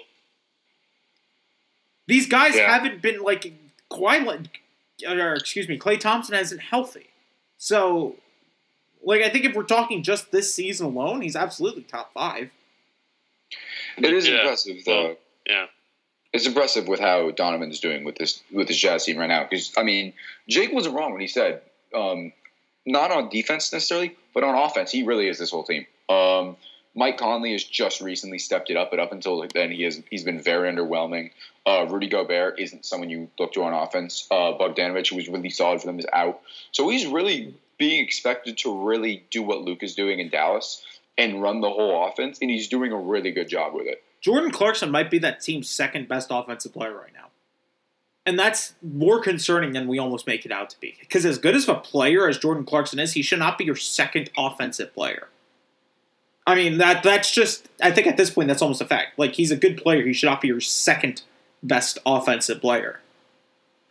[2.06, 2.70] these guys Yeah.
[2.72, 3.52] haven't been like
[3.88, 4.26] quite
[5.08, 7.06] or excuse me, Klay Thompson hasn't healthy.
[7.58, 8.16] So,
[9.02, 12.50] like, I think if we're talking just this season alone, he's absolutely top five.
[13.96, 14.36] It is Yeah.
[14.40, 15.16] impressive though.
[15.48, 15.66] Yeah.
[16.32, 19.44] It's impressive with how Donovan's doing with this with his Jazz team right now.
[19.44, 20.12] Because I mean,
[20.48, 21.62] Jake wasn't wrong when he said,
[21.94, 22.32] um,
[22.86, 25.86] not on defense necessarily, but on offense, he really is this whole team.
[26.08, 26.56] Um,
[26.94, 30.22] Mike Conley has just recently stepped it up, but up until then, he has he's
[30.22, 31.30] been very underwhelming.
[31.66, 34.26] Uh, Rudy Gobert isn't someone you look to on offense.
[34.30, 36.40] Uh, Bogdanovic, who was really solid for them, is out.
[36.72, 40.84] So he's really being expected to really do what Luke is doing in Dallas
[41.18, 44.02] and run the whole offense, and he's doing a really good job with it.
[44.20, 47.28] Jordan Clarkson might be that team's second best offensive player right now.
[48.26, 50.96] And that's more concerning than we almost make it out to be.
[51.00, 53.76] Because as good as a player as Jordan Clarkson is, he should not be your
[53.76, 55.28] second offensive player.
[56.46, 59.18] I mean, that that's just I think at this point that's almost a fact.
[59.18, 61.22] Like he's a good player, he should not be your second
[61.62, 63.00] best offensive player.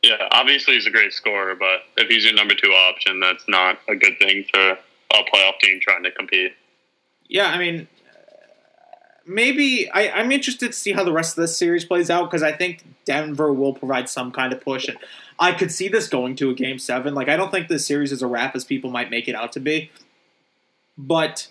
[0.03, 3.79] Yeah, obviously he's a great scorer, but if he's your number two option, that's not
[3.87, 6.53] a good thing for a playoff team trying to compete.
[7.29, 7.87] Yeah, I mean,
[9.25, 12.43] maybe I, I'm interested to see how the rest of this series plays out because
[12.43, 14.97] I think Denver will provide some kind of push, and
[15.39, 17.13] I could see this going to a game seven.
[17.13, 19.51] Like, I don't think this series is a wrap as people might make it out
[19.53, 19.91] to be,
[20.97, 21.47] but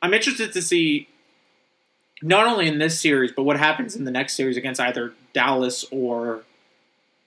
[0.00, 1.08] I'm interested to see
[2.22, 5.84] not only in this series, but what happens in the next series against either Dallas
[5.90, 6.42] or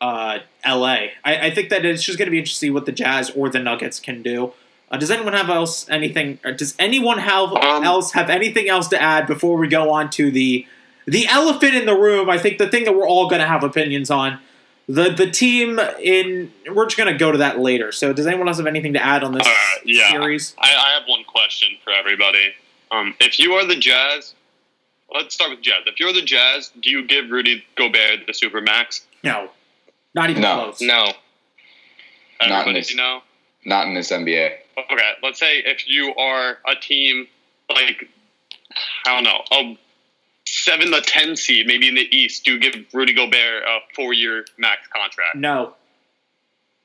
[0.01, 1.07] uh, LA.
[1.23, 3.29] I, I think that it's just going to be interesting to see what the Jazz
[3.31, 4.53] or the Nuggets can do.
[4.91, 6.39] Uh, does anyone have else anything?
[6.45, 10.09] Or does anyone have Um, else have anything else to add before we go on
[10.11, 10.65] to the
[11.07, 12.29] the elephant in the room?
[12.29, 14.39] I think the thing that we're all going to have opinions on
[14.87, 16.53] the the team in.
[16.71, 17.91] We're just going to go to that later.
[17.91, 20.11] So, does anyone else have anything to add on this All right, yeah.
[20.11, 20.55] series?
[20.59, 22.53] I, I have one question for everybody.
[22.91, 24.35] Um, if you are the Jazz,
[25.13, 25.81] let's start with Jazz.
[25.87, 29.01] If you're the Jazz, do you give Rudy Gobert the super max?
[29.23, 29.49] No,
[30.13, 30.55] not even No.
[30.65, 30.81] close.
[30.81, 31.05] No.
[32.41, 33.21] in Everybody, this- you know.
[33.65, 34.51] Not in this NBA.
[34.91, 37.28] Okay, let's say if you are a team
[37.69, 38.08] like
[39.06, 39.78] I don't know, a
[40.45, 44.13] seven to ten seed, maybe in the East, do you give Rudy Gobert a four
[44.13, 45.36] year max contract?
[45.36, 45.73] No.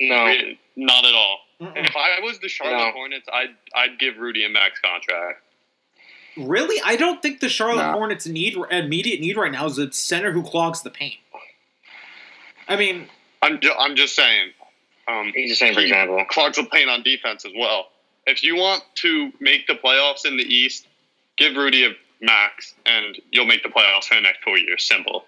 [0.01, 0.35] No.
[0.77, 1.41] Not at all.
[1.61, 1.73] Mm-mm.
[1.77, 2.93] If I was the Charlotte No.
[2.93, 5.43] Hornets, I'd I'd give Rudy a max contract.
[6.39, 6.81] Really?
[6.83, 7.93] I don't think the Charlotte No.
[7.93, 11.17] Hornets need immediate need right now is a center who clogs the paint.
[12.69, 13.09] I mean,
[13.43, 14.53] I'm ju- I'm just saying.
[15.11, 16.23] Um, He's just saying, for example.
[16.29, 17.89] clogs the paint on defense as well.
[18.27, 20.87] If you want to make the playoffs in the East,
[21.37, 24.87] give Rudy a max, and you'll make the playoffs for the next four years.
[24.87, 25.25] Simple.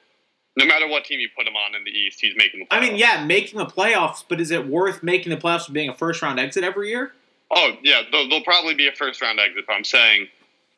[0.57, 2.79] No matter what team you put him on in the East, he's making the playoffs.
[2.79, 5.89] I mean, yeah, making the playoffs, but is it worth making the playoffs for being
[5.89, 7.13] a first round exit every year?
[7.51, 9.65] Oh yeah, there'll, there'll probably be a first round exit.
[9.67, 10.29] But I'm saying,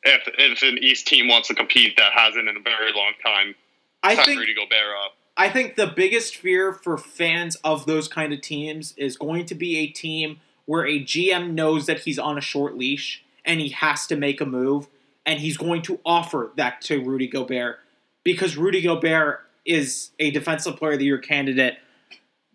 [0.03, 3.55] if if an East team wants to compete that hasn't in a very long time,
[4.03, 5.13] I sign think Rudy Gobert up.
[5.37, 9.55] I think the biggest fear for fans of those kind of teams is going to
[9.55, 13.69] be a team where a GM knows that he's on a short leash and he
[13.69, 14.87] has to make a move,
[15.25, 17.79] and he's going to offer that to Rudy Gobert
[18.23, 21.77] because Rudy Gobert is a defensive player of the year candidate.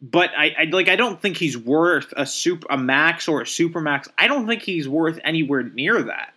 [0.03, 3.47] But I, I like I don't think he's worth a super a max or a
[3.47, 4.09] super max.
[4.19, 6.33] I don't think he's worth anywhere near that.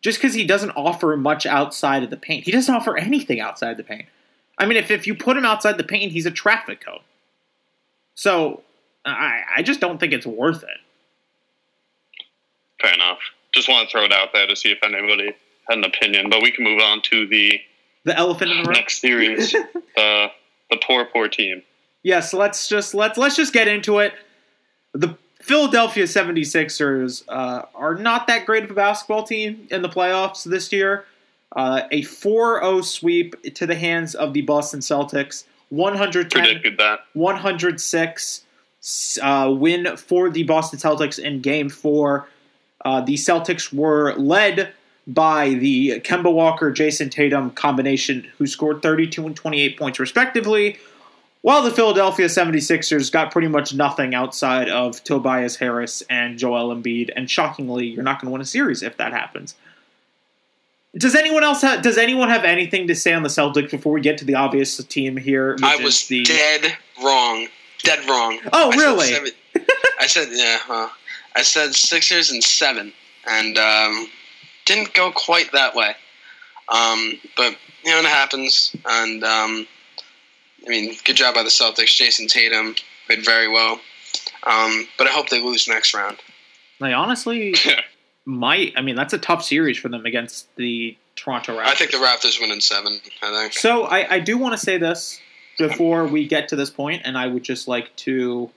[0.00, 2.44] Just because he doesn't offer much outside of the paint.
[2.44, 4.06] He doesn't offer anything outside of the paint.
[4.58, 7.00] I mean, if, if you put him outside the paint, he's a traffic cone.
[8.14, 8.62] So
[9.04, 10.78] I, I just don't think it's worth it.
[12.80, 13.18] Fair enough.
[13.54, 15.34] Just want to throw it out there to see if anybody
[15.68, 16.30] had an opinion.
[16.30, 17.60] But we can move on to the
[18.04, 18.72] The elephant in the room.
[18.74, 19.52] next series.
[19.96, 20.30] the
[20.70, 21.62] the poor poor team.
[22.02, 24.12] yes, let's just let's let's just get into it.
[24.92, 30.42] The Philadelphia 76ers uh, are not that great of a basketball team in the playoffs
[30.44, 31.04] this year.
[31.56, 35.44] Uh, a 4-0 sweep to the hands of the Boston Celtics.
[35.70, 37.00] 110 Predicted that.
[37.14, 38.42] 106
[39.22, 42.28] uh, win for the Boston Celtics in Game Four.
[42.84, 44.72] Uh, the Celtics were led
[45.06, 50.78] by the Kemba Walker Jayson Tatum combination, who scored 32 and 28 points respectively,
[51.42, 57.10] while the Philadelphia 76ers got pretty much nothing outside of Tobias Harris and Joel Embiid.
[57.16, 59.54] And shockingly, you're not going to win a series if that happens.
[60.96, 64.00] Does anyone else have, does anyone have anything to say on the Celtics before we
[64.00, 65.56] get to the obvious team here?
[65.62, 67.48] I was the dead wrong.
[67.82, 68.40] Dead wrong.
[68.52, 69.06] Oh, I said really?
[69.06, 69.32] seven-
[70.00, 70.58] I said yeah.
[70.68, 70.92] Well,
[71.34, 72.92] I said Sixers and seven,
[73.28, 74.08] and um,
[74.64, 75.94] didn't go quite that way.
[76.68, 79.66] Um, but you know it happens, and um,
[80.66, 81.96] I mean, good job by the Celtics.
[81.96, 82.74] Jayson Tatum
[83.06, 83.80] played very well,
[84.44, 86.18] um, but I hope they lose next round.
[86.80, 87.54] Like honestly,
[88.26, 91.66] might I mean that's a tough series for them against the Toronto Raptors.
[91.66, 93.00] I think the Raptors win in seven.
[93.22, 93.54] I think.
[93.54, 95.18] So I, I do want to say this
[95.58, 98.50] before we get to this point, and I would just like to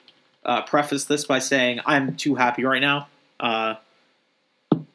[0.43, 3.07] uh, preface this by saying I'm too happy right now.
[3.39, 3.75] Uh,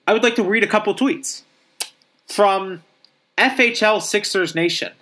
[0.07, 1.43] I would like to read a couple tweets
[2.27, 2.83] from
[3.39, 4.93] FHL Sixers Nation.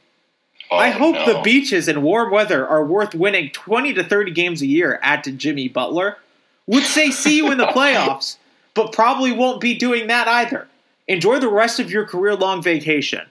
[0.71, 1.27] Oh, I hope no.
[1.27, 5.25] the beaches and warm weather are worth winning 20 to 30 games a year at
[5.37, 6.19] Jimmy Butler.
[6.67, 8.37] Would say see you in the playoffs,
[8.75, 10.69] but probably won't be doing that either.
[11.09, 13.23] Enjoy the rest of your career long vacation.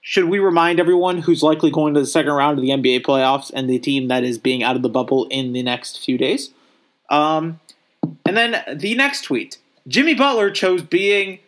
[0.00, 3.52] Should we remind everyone who's likely going to the second round of the NBA playoffs
[3.54, 6.50] and the team that is being out of the bubble in the next few days?
[7.08, 7.60] Um,
[8.26, 11.38] and then the next tweet: Jimmy Butler chose being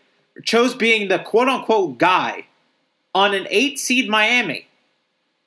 [0.44, 2.47] chose being the quote unquote guy
[3.14, 4.66] on an eight seed Miami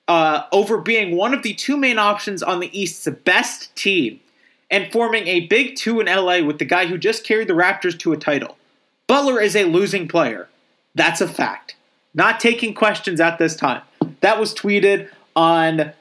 [0.07, 4.19] uh, over being one of the two main options on the East's best team
[4.69, 7.97] and forming a big two in LA with the guy who just carried the Raptors
[7.99, 8.57] to a title.
[9.07, 10.47] Butler is a losing player.
[10.95, 11.75] That's a fact.
[12.13, 13.81] Not taking questions at this time.
[14.21, 15.93] That was tweeted on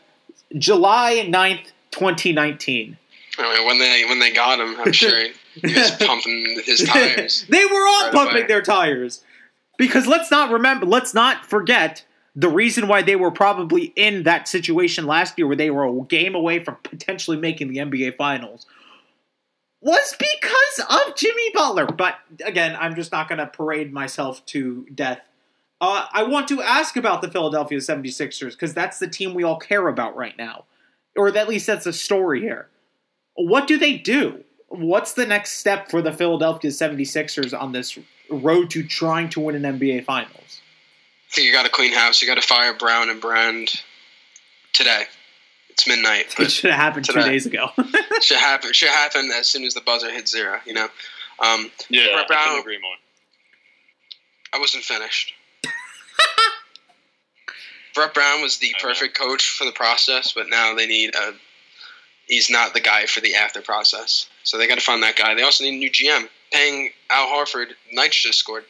[0.56, 2.96] July 9th, 2019.
[3.38, 5.32] I mean, when they when they got him, I'm sure he
[5.74, 7.44] was pumping his tires.
[7.50, 8.46] they were all Right pumping away.
[8.46, 9.22] their tires.
[9.76, 12.02] Because let's not remember, let's not forget
[12.36, 16.02] the reason why they were probably in that situation last year where they were a
[16.02, 18.66] game away from potentially making the NBA Finals
[19.80, 21.86] was because of Jimmy Butler.
[21.86, 25.22] But again, I'm just not going to parade myself to death.
[25.80, 29.58] Uh, I want to ask about the Philadelphia 76ers because that's the team we all
[29.58, 30.64] care about right now.
[31.16, 32.68] Or at least that's the story here.
[33.34, 34.44] What do they do?
[34.68, 39.64] What's the next step for the Philadelphia 76ers on this road to trying to win
[39.64, 40.60] an NBA Finals?
[41.36, 42.20] I you got to clean house.
[42.22, 43.70] You got to fire Brown and Brand
[44.72, 45.04] today.
[45.70, 46.34] It's midnight.
[46.38, 47.68] It should have happened two days ago.
[47.78, 48.70] it should happen.
[48.70, 50.58] It should happen as soon as the buzzer hits zero.
[50.66, 50.88] You know.
[51.38, 52.94] Um, Yeah, Brett I Brown- couldn't agree more.
[54.54, 55.34] I wasn't finished.
[57.94, 58.88] Brett Brown was the I know.
[58.88, 61.32] perfect coach for the process, but now they need a
[62.26, 64.28] he's not the guy for the after process.
[64.44, 65.34] So they got to find that guy.
[65.34, 66.28] They also need a new GM.
[66.52, 68.64] Paying Al Horford, Knights just scored.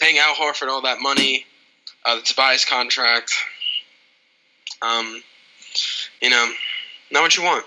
[0.00, 1.46] Paying Al Horford all that money,
[2.04, 3.32] uh, the Tobias contract.
[4.80, 5.22] Um,
[6.20, 6.52] you know,
[7.10, 7.64] not what you want.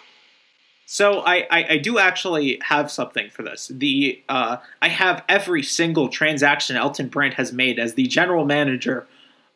[0.86, 3.71] So I, I, I do actually have something for this.
[3.74, 9.08] The uh, I have every single transaction Elton Brand has made as the general manager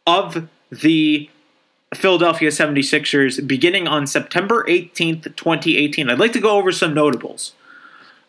[0.08, 1.30] of the
[1.94, 6.10] Philadelphia 76ers beginning on September 18th, 2018.
[6.10, 7.54] I'd like to go over some notables.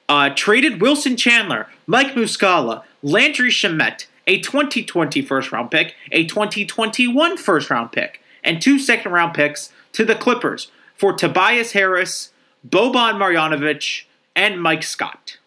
[0.08, 7.36] Uh, traded Wilson Chandler, Mike Muscala, Landry Shamet, a 2020 first round pick, a 2021
[7.36, 12.30] first round pick, and two second round picks to the Clippers for Tobias Harris,
[12.66, 14.04] Boban Marjanovic,
[14.36, 15.38] and Mike Scott.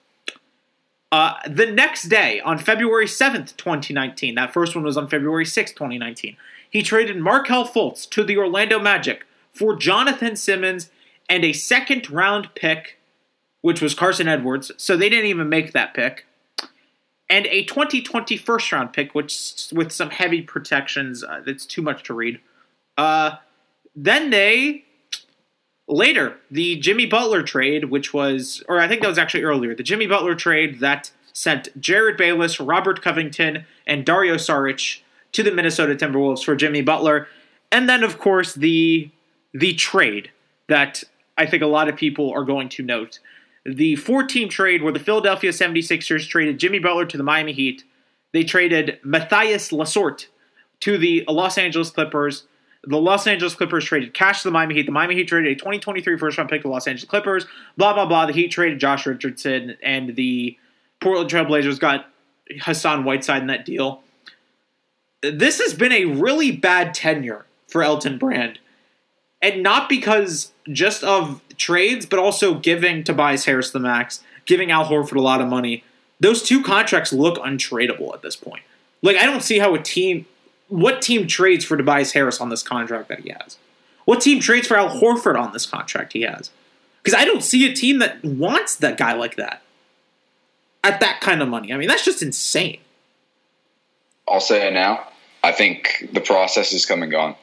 [1.14, 5.76] Uh, the next day, on February 7th, 2019, that first one was on February 6th,
[5.76, 6.36] 2019,
[6.70, 10.90] he traded Markelle Fultz to the Orlando Magic for Jonathan Simmons
[11.30, 13.00] and a second round pick,
[13.62, 16.26] which was Carson Edwards, so they didn't even make that pick,
[17.30, 22.04] and a 2020 first round pick, which with some heavy protections, uh, that's too much
[22.04, 22.40] to read.
[22.98, 23.38] Uh,
[23.96, 24.86] then they
[25.88, 29.84] later the Jimmy Butler trade, which was, or I think that was actually earlier, the
[29.84, 35.96] Jimmy Butler trade that sent Jerryd Bayless, Robert Covington, and Dario Saric to the Minnesota
[35.96, 37.28] Timberwolves for Jimmy Butler,
[37.72, 39.10] and then of course the
[39.54, 40.32] the trade
[40.68, 41.04] that
[41.38, 43.20] I think a lot of people are going to note.
[43.66, 47.84] The four team trade where the Philadelphia 76ers traded Jimmy Butler to the Miami Heat.
[48.34, 50.28] They traded Mathias Lessort
[50.82, 52.44] to the Los Angeles Clippers
[52.86, 54.86] the Los Angeles Clippers traded cash to the Miami Heat.
[54.86, 57.46] The Miami Heat traded a 2023 first round pick to the Los Angeles Clippers.
[57.78, 58.26] Blah, blah, blah.
[58.26, 60.58] The Heat traded Josh Richardson, and the
[61.00, 62.10] Portland Trailblazers got
[62.62, 64.04] Hassan Whiteside in that deal.
[65.22, 68.60] This has been a really bad tenure for Elton Brand.
[69.42, 74.86] And not because just of trades, but also giving Tobias Harris the max, giving Al
[74.86, 75.84] Horford a lot of money.
[76.20, 78.64] Those two contracts look untradeable at this point.
[79.02, 80.26] Like, I don't see how a team
[80.74, 83.58] what team trades for Tobias Harris on this contract that he has?
[84.06, 86.50] What team trades for Al Horford on this contract he has?
[87.02, 89.62] Because I don't see a team that wants that guy like that
[90.84, 91.72] at that kind of money.
[91.72, 92.80] I mean, that's just insane.
[94.28, 95.08] I'll say it now.
[95.44, 97.36] I think the process is come and gone.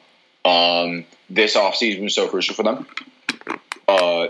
[0.43, 2.87] Um, this offseason was so crucial for them.
[3.87, 4.27] Uh,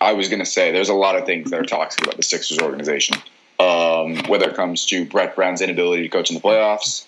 [0.00, 2.22] I was going to say there's a lot of things that are toxic about the
[2.22, 3.16] Sixers organization.
[3.58, 7.06] Um, whether it comes to Brett Brown's inability to coach in the playoffs,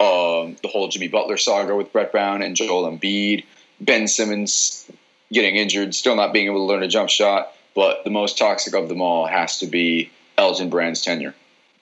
[0.00, 3.44] um, the whole Jimmy Butler saga with Brett Brown and Joel Embiid,
[3.80, 4.90] Ben Simmons
[5.32, 7.52] getting injured, still not being able to learn a jump shot.
[7.74, 11.34] But the most toxic of them all has to be Elton Brand's tenure.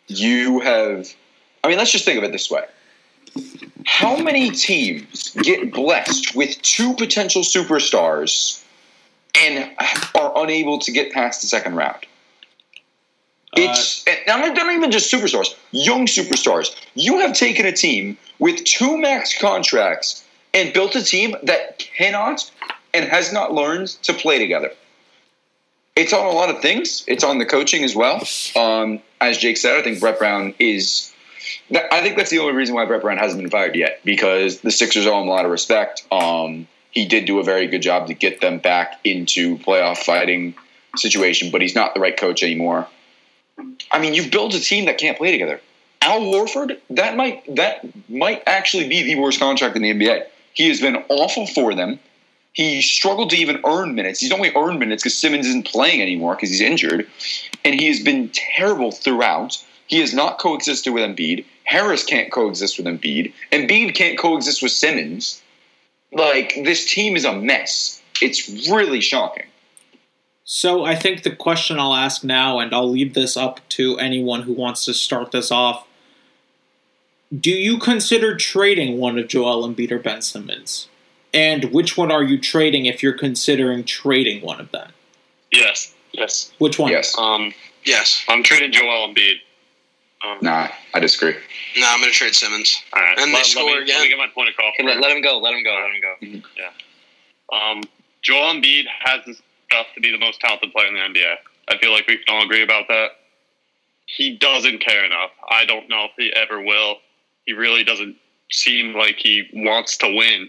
[0.09, 1.15] You have,
[1.63, 2.65] I mean, let's just think of it this way.
[3.87, 8.62] How many teams get blessed with two potential superstars
[9.39, 9.71] and
[10.15, 12.07] are unable to get past the second round?
[13.55, 16.75] It's uh, not, not even just superstars, young superstars.
[16.95, 22.51] You have taken a team with two max contracts and built a team that cannot
[22.95, 24.71] and has not learned to play together.
[25.97, 27.05] It's on a lot of things.
[27.07, 28.23] It's on the coaching as well.
[28.57, 31.13] Um, as Jake said, I think Brett Brown is.
[31.71, 34.71] I think that's the only reason why Brett Brown hasn't been fired yet because the
[34.71, 36.05] Sixers owe him a lot of respect.
[36.11, 40.55] Um, he did do a very good job to get them back into playoff fighting
[40.97, 42.87] situation, but he's not the right coach anymore.
[43.91, 45.61] I mean, you've built a team that can't play together.
[46.01, 50.27] Al Horford, that might that might actually be the worst contract in the NBA.
[50.53, 51.99] He has been awful for them.
[52.53, 54.21] He struggled to even earn minutes.
[54.21, 57.09] He's only earned minutes because Simmons isn't playing anymore because he's injured,
[57.65, 59.63] and he has been terrible throughout.
[59.87, 61.45] He has not coexisted with Embiid.
[61.65, 63.33] Harris can't coexist with Embiid.
[63.53, 65.42] Embiid can't coexist with Simmons.
[66.13, 68.01] Like this team is a mess.
[68.21, 69.47] It's really shocking.
[70.45, 74.43] So I think the question I'll ask now, and I'll leave this up to anyone
[74.43, 75.87] who wants to start this off.
[77.35, 80.89] Do you consider trading one of Joel Embiid or Ben Simmons?
[81.33, 84.91] And which one are you trading if you're considering trading one of them?
[85.51, 85.95] Yes.
[86.13, 86.53] Yes.
[86.59, 86.91] Which one?
[86.91, 87.17] Yes.
[87.17, 87.55] Um,
[87.85, 88.25] Yes.
[88.29, 89.37] I'm trading Joel Embiid.
[90.25, 91.35] Um, Nah, I disagree.
[91.77, 92.83] No, I'm going to trade Simmons.
[92.93, 93.19] All right.
[93.19, 93.97] And they score let me, again.
[93.97, 94.73] Let me get my point of call.
[94.85, 95.39] Let, let him go.
[95.39, 95.75] Let him go.
[95.75, 96.49] Let him go.
[96.57, 96.71] Yeah.
[97.53, 97.83] Um,
[98.23, 99.35] Joel Embiid has the
[99.67, 101.35] stuff to be the most talented player in the NBA.
[101.69, 103.11] I feel like we can all agree about that.
[104.07, 105.31] He doesn't care enough.
[105.49, 106.97] I don't know if he ever will.
[107.47, 108.17] He really doesn't
[108.51, 110.49] seem like he wants to win.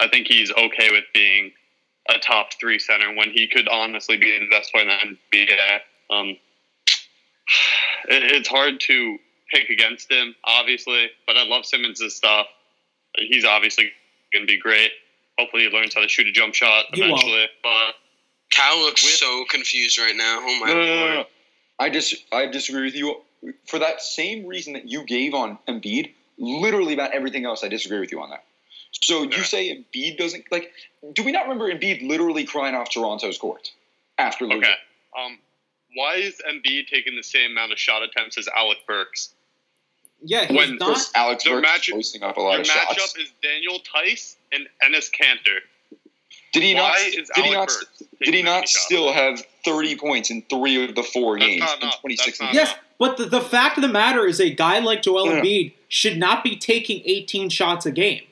[0.00, 1.52] I think he's okay with being
[2.08, 5.80] a top three center when he could honestly be the best player in the NBA.
[6.10, 6.36] Um,
[8.08, 9.18] it, it's hard to
[9.52, 12.46] pick against him, obviously, but I love Simmons' stuff.
[13.16, 13.90] He's obviously
[14.32, 14.90] going to be great.
[15.38, 17.46] Hopefully, he learns how to shoot a jump shot eventually.
[17.62, 17.94] But
[18.50, 20.38] Cal I look With- so confused right now.
[20.40, 21.14] Oh my No, no, no, no, lord.
[21.14, 21.24] no.
[21.78, 23.20] I just I disagree with you
[23.66, 26.12] for that same reason that you gave on Embiid.
[26.38, 28.44] Literally about everything else, I disagree with you on that.
[28.92, 30.70] So you say Embiid doesn't like?
[31.14, 33.70] Do we not remember Embiid literally crying off Toronto's court
[34.18, 34.62] after losing?
[34.64, 34.74] Okay.
[35.18, 35.38] Um,
[35.94, 39.34] why is Embiid taking the same amount of shot attempts as Alec Burks?
[40.24, 40.88] Yeah, he's When- not.
[40.88, 43.80] Because Alex Their Burks match- is posting up a lot Their of matchup is Daniel
[43.80, 45.58] Theis and Enes Kanter.
[46.52, 46.92] Did he not?
[46.94, 47.68] Why is Did he not?
[47.68, 47.86] Burks
[48.22, 48.84] Did he not many shots?
[48.84, 52.00] still have thirty points in three of the four That's games not in enough.
[52.00, 55.26] twenty That's Yes, but the, the fact of the matter is, a guy like Joel
[55.26, 55.40] Yeah.
[55.40, 58.22] Embiid should not be taking 18 shots a game.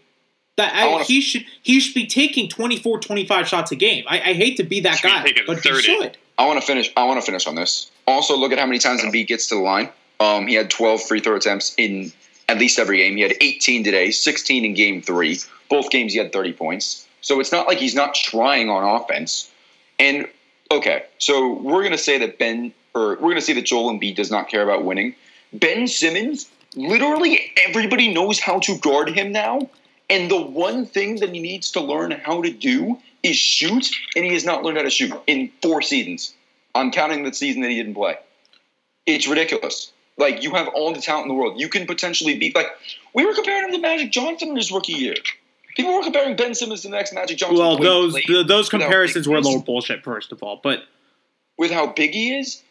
[0.56, 4.04] That I I, wanna- he should he should be taking 24, 25 shots a game.
[4.06, 5.76] I, I hate to be that Should be guy, taking but 30.
[5.76, 6.18] he should.
[6.40, 6.90] I want to finish.
[6.96, 7.90] I want to finish on this.
[8.06, 9.90] Also, look at how many times Embiid gets to the line.
[10.20, 12.12] Um, he had 12 free throw attempts in
[12.48, 13.14] at least every game.
[13.16, 15.38] He had 18 today, 16 in game three.
[15.68, 17.06] Both games he had 30 points.
[17.20, 19.50] So it's not like he's not trying on offense.
[19.98, 20.26] And
[20.70, 24.30] okay, so we're gonna say that Ben, or we're gonna say that Joel Embiid does
[24.30, 25.14] not care about winning.
[25.52, 29.68] Ben Simmons, literally everybody knows how to guard him now.
[30.08, 34.24] And the one thing that he needs to learn how to do is shoot, and
[34.24, 36.34] he has not learned how to shoot in four seasons.
[36.74, 38.16] I'm counting the season that he didn't play.
[39.06, 39.92] It's ridiculous.
[40.16, 41.58] Like you have all the talent in the world.
[41.58, 42.54] You can potentially beat.
[42.54, 42.68] Like
[43.14, 45.14] we were comparing him to Magic Johnson in his rookie year.
[45.76, 47.58] People were comparing Ben Simmons to the next Magic Johnson.
[47.58, 50.60] Well, those the, those comparisons were a little bullshit, first of all.
[50.62, 50.84] But
[51.56, 52.62] with how big he is,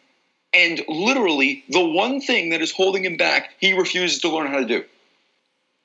[0.53, 4.59] and literally the one thing that is holding him back, he refuses to learn how
[4.59, 4.83] to do.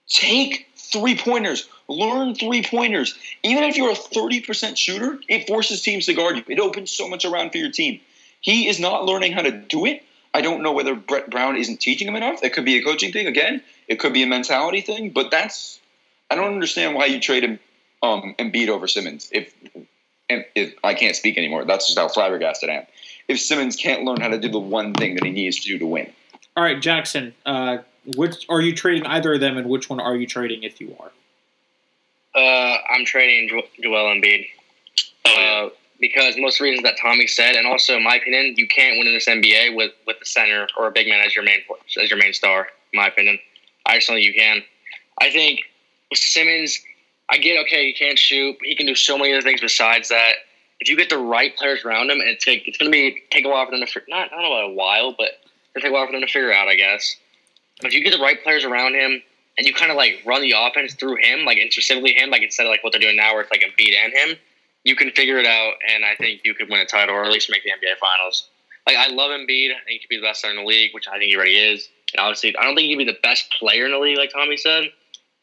[0.09, 1.69] Take three pointers.
[1.89, 3.15] Learn three pointers.
[3.43, 6.45] Even if you're a 30% shooter, it forces teams to guard you.
[6.49, 8.01] It opens so much around for your team.
[8.41, 10.03] He is not learning how to do it.
[10.33, 12.43] I don't know whether Brett Brown isn't teaching him enough.
[12.43, 13.63] It could be a coaching thing again.
[13.87, 15.11] It could be a mentality thing.
[15.11, 15.81] But that's
[16.31, 17.59] I don't understand why you trade him
[18.03, 19.29] um, Embiid over Simmons.
[19.31, 19.55] If,
[20.29, 22.87] if I can't speak anymore, that's just how flabbergasted I am.
[23.29, 25.79] If Simmons can't learn how to do the one thing that he needs to do
[25.79, 26.13] to win,
[26.57, 27.79] all right, Jackson, uh,
[28.17, 30.97] which are you trading either of them, and which one are you trading if you
[31.01, 31.11] are?
[32.35, 34.47] Uh, I'm trading Jo- Joel Embiid.
[35.25, 35.69] Uh,
[36.01, 39.15] because most reasons that Tommy said, and also in my opinion, you can't win in
[39.15, 41.61] this NBA with with the center or a big man as your main
[42.03, 42.69] as your main star.
[42.93, 43.39] In my opinion,
[43.87, 44.63] I just don't think you can.
[45.21, 45.61] I think
[46.13, 46.79] Simmons,
[47.31, 50.09] I get okay, he can't shoot, but he can do so many other things besides
[50.09, 50.33] that.
[50.81, 53.23] If you get the right players around him, and it's take, it's going to be
[53.31, 55.29] take a while for them to not I don't know about a while, but
[55.75, 57.17] it'll take a while for them to figure out, I guess.
[57.81, 59.23] But if you get the right players around him,
[59.57, 62.67] and you kind of like run the offense through him, like and him, like instead
[62.67, 64.37] of like what they're doing now, where it's like a beat and him,
[64.85, 67.33] you can figure it out, and I think you could win a title or at
[67.33, 68.49] least make the NBA Finals.
[68.87, 70.93] Like I love Embiid, I think he could be the best center in the league,
[70.93, 71.89] which I think he already is.
[72.13, 74.31] And obviously, I don't think he can be the best player in the league, like
[74.31, 74.85] Tommy said,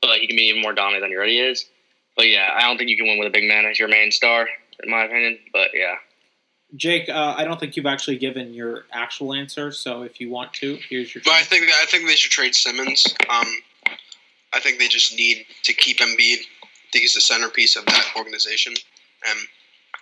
[0.01, 1.65] but he can be even more dominant than he already is.
[2.15, 4.11] But yeah, I don't think you can win with a big man as your main
[4.11, 4.47] star,
[4.83, 5.39] in my opinion.
[5.53, 5.95] But yeah,
[6.75, 9.71] Jake, uh, I don't think you've actually given your actual answer.
[9.71, 11.21] So if you want to, here's your.
[11.23, 13.05] But I think I think they should trade Simmons.
[13.29, 13.47] Um,
[14.53, 16.39] I think they just need to keep Embiid.
[16.63, 18.73] I think he's the centerpiece of that organization,
[19.29, 19.47] um, and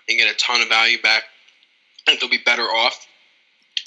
[0.08, 1.24] they get a ton of value back.
[2.08, 3.08] I think they'll be better off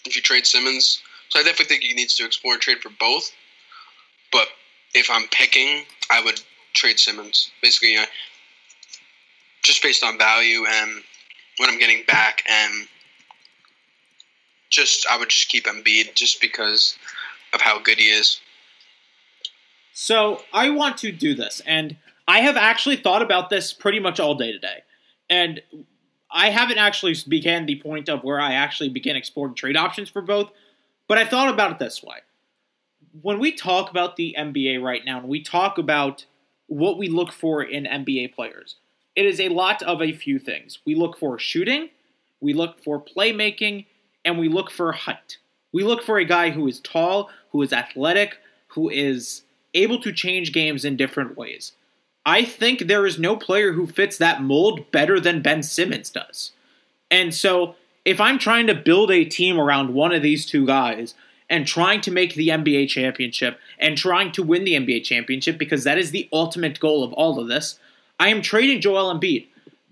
[0.05, 1.03] if you trade Simmons.
[1.29, 3.33] So I definitely think he needs to explore trade for both.
[4.31, 4.49] But
[4.95, 6.41] if I'm picking, I would
[6.75, 7.51] trade Simmons.
[7.63, 7.97] Basically,
[9.63, 11.03] just based on value and
[11.59, 12.87] what I'm getting back, and
[14.71, 16.97] just I would just keep Embiid just because
[17.53, 18.41] of how good he is.
[19.93, 24.19] So I want to do this, and I have actually thought about this pretty much
[24.19, 24.83] all day today,
[25.29, 25.61] and
[26.31, 30.23] I haven't actually began the point of where I actually began exploring trade options for
[30.23, 30.51] both,
[31.09, 32.17] but I thought about it this way.
[33.21, 36.25] When we talk about the NBA right now, and we talk about
[36.69, 38.77] what we look for in NBA players,
[39.15, 40.79] it is a lot of a few things.
[40.87, 41.91] We look for shooting,
[42.41, 43.85] we look for playmaking,
[44.25, 45.37] and we look for height.
[45.73, 48.39] We look for a guy who is tall, who is athletic,
[48.69, 49.43] who is
[49.75, 51.73] able to change games in different ways.
[52.25, 56.53] I think there is no player who fits that mold better than Ben Simmons does.
[57.11, 61.15] And so, if I'm trying to build a team around one of these two guys
[61.49, 65.85] and trying to make the NBA championship and trying to win the NBA championship, because
[65.85, 67.79] that is the ultimate goal of all of this,
[68.19, 69.47] I am trading Joel Embiid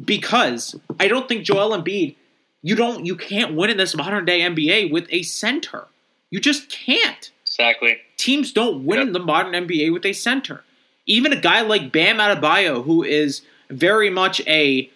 [0.04, 2.16] because I don't think Joel Embiid,
[2.62, 5.86] you don't, you can't win in this modern day NBA with a center.
[6.30, 7.98] You just can't exactly.
[8.20, 10.62] Teams don't win in the modern NBA with a center.
[11.06, 13.40] Even a guy like Bam Adebayo, who is
[13.70, 14.90] very much a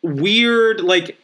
[0.00, 1.18] weird, like,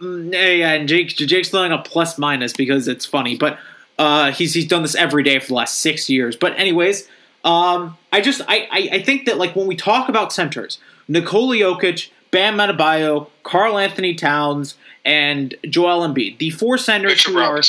[0.00, 3.58] um, yeah, and Jake, Jake's throwing a plus minus because it's funny, but
[3.98, 6.34] uh, he's he's done this every day for the last six years.
[6.34, 7.06] But anyways,
[7.44, 10.78] um, I just I, I I think that like when we talk about centers,
[11.08, 16.38] Nikola Jokic, Bam Adebayo, Karl-Anthony Towns, and Joel Embiid.
[16.38, 17.62] The four centers Mitchell who are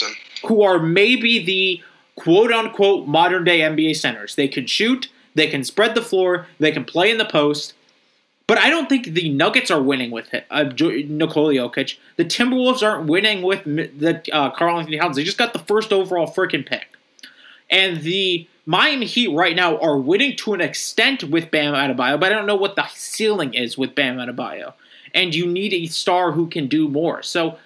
[0.46, 1.84] who are maybe the
[2.16, 4.36] quote unquote modern day NBA centers.
[4.36, 7.74] They can shoot, they can spread the floor, they can play in the post.
[8.46, 11.98] But I don't think the Nuggets are winning with it, uh, Nikola Jokic.
[12.18, 15.16] The Timberwolves aren't winning with the uh, Karl-Anthony Towns.
[15.16, 16.88] They just got the first overall freaking pick.
[17.70, 22.32] And the Miami Heat right now are winning to an extent with Bam Adebayo, but
[22.32, 24.74] I don't know what the ceiling is with Bam Adebayo.
[25.14, 27.24] And you need a star who can do more.
[27.24, 27.58] So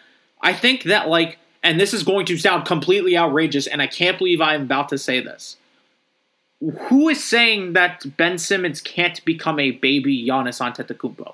[0.41, 4.17] I think that, like, and this is going to sound completely outrageous, and I can't
[4.17, 5.57] believe I'm about to say this.
[6.61, 11.33] Who is saying that Ben Simmons can't become a baby Giannis Antetokounmpo?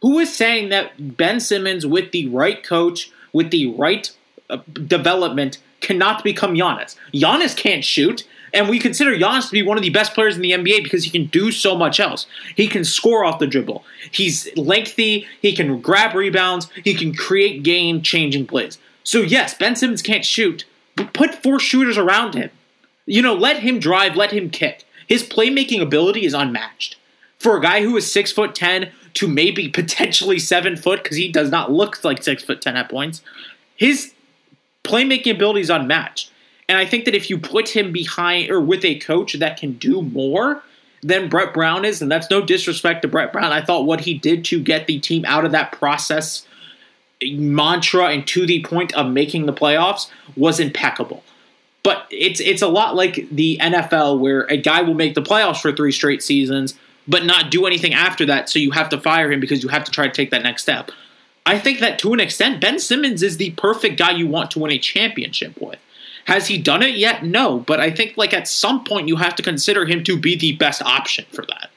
[0.00, 4.10] Who is saying that Ben Simmons, with the right coach, with the right
[4.48, 6.96] uh, development, cannot become Giannis?
[7.12, 10.42] Giannis can't shoot, and we consider Giannis to be one of the best players in
[10.42, 12.26] the NBA because he can do so much else.
[12.56, 13.84] He can score off the dribble.
[14.10, 15.26] He's lengthy.
[15.42, 16.70] He can grab rebounds.
[16.82, 18.78] He can create game-changing plays.
[19.04, 20.64] So yes, Ben Simmons can't shoot,
[20.96, 22.50] but put four shooters around him.
[23.06, 24.84] You know, let him drive, let him kick.
[25.06, 26.96] His playmaking ability is unmatched.
[27.38, 31.30] For a guy who is six foot ten to maybe potentially seven foot, because he
[31.30, 33.22] does not look like six foot ten at points,
[33.76, 34.14] his
[34.82, 36.30] playmaking ability is unmatched.
[36.66, 39.74] And I think that if you put him behind or with a coach that can
[39.74, 40.62] do more
[41.02, 44.14] than Brett Brown is, and that's no disrespect to Brett Brown, I thought what he
[44.14, 46.46] did to get the team out of that process
[47.32, 51.22] mantra and to the point of making the playoffs was impeccable.
[51.82, 55.60] But it's it's a lot like the NFL where a guy will make the playoffs
[55.60, 56.74] for three straight seasons
[57.06, 59.84] but not do anything after that, so you have to fire him because you have
[59.84, 60.90] to try to take that next step.
[61.46, 64.58] I think that to an extent, Ben Simmons is the perfect guy you want to
[64.58, 65.78] win a championship with.
[66.24, 67.22] Has he done it yet?
[67.22, 70.36] No, but I think like at some point you have to consider him to be
[70.36, 71.70] the best option for that.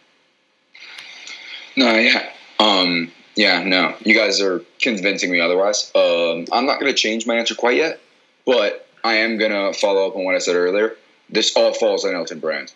[1.76, 2.30] No, yeah.
[2.60, 3.96] Um, yeah, no.
[4.04, 5.92] You guys are convincing me otherwise.
[5.96, 8.00] Um, I'm not going to change my answer quite yet,
[8.46, 10.96] but I am going to follow up on what I said earlier.
[11.30, 12.74] This all falls on Elton Brand.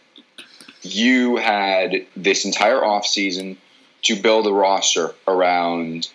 [0.83, 3.57] You had this entire offseason
[4.03, 6.09] to build a roster around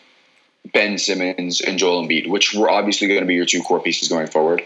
[0.73, 4.09] Ben Simmons and Joel Embiid, which were obviously going to be your two core pieces
[4.09, 4.65] going forward.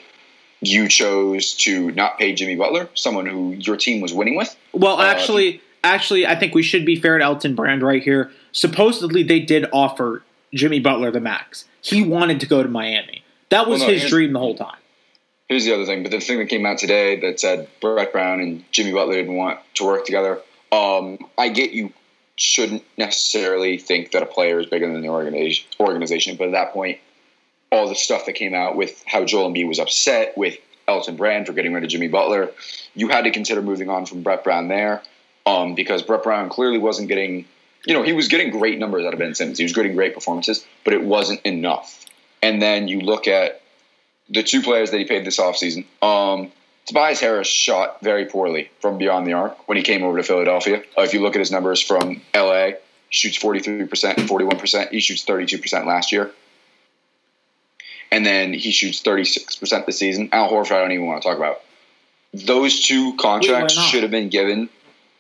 [0.61, 4.55] You chose to not pay Jimmy Butler, someone who your team was winning with.
[4.73, 8.31] Well, Uh, actually, actually, I think we should be fair to Elton Brand right here.
[8.53, 10.23] Supposedly, they did offer
[10.53, 11.65] Jimmy Butler the max.
[11.81, 13.25] He wanted to go to Miami.
[13.51, 14.77] That was Well, no, his dream the whole time.
[15.49, 18.41] Here's the other thing, but the thing that came out today that said Brett Brown
[18.41, 20.41] and Jimmy Butler didn't want to work together.
[20.71, 21.93] Um, I get you
[22.37, 26.73] shouldn't necessarily think that a player is bigger than the organization, organization, but at that
[26.73, 26.99] point,
[27.73, 30.57] all the stuff that came out with how Joel Embiid was upset with
[30.89, 32.51] Elton Brand for getting rid of Jimmy Butler,
[32.95, 35.03] you had to consider moving on from Brett Brown there,
[35.47, 37.45] um, because Brett Brown clearly wasn't getting,
[37.87, 39.59] you know, he was getting great numbers out of Ben Simmons.
[39.59, 42.05] He was getting great performances, but it wasn't enough.
[42.43, 43.63] And then you look at
[44.29, 45.85] the two players that he paid this offseason.
[46.03, 46.53] Um,
[46.87, 50.83] Tobias Harris shot very poorly from beyond the arc when he came over to Philadelphia.
[50.97, 52.73] Uh, if you look at his numbers from LA,
[53.11, 54.91] shoots 43% and 41%.
[54.91, 56.31] He shoots 32% last year.
[58.13, 60.31] And then he shoots 36% this season.
[60.33, 61.61] Al Horford, I don't even want to talk about.
[62.33, 64.69] Those two contracts should have been given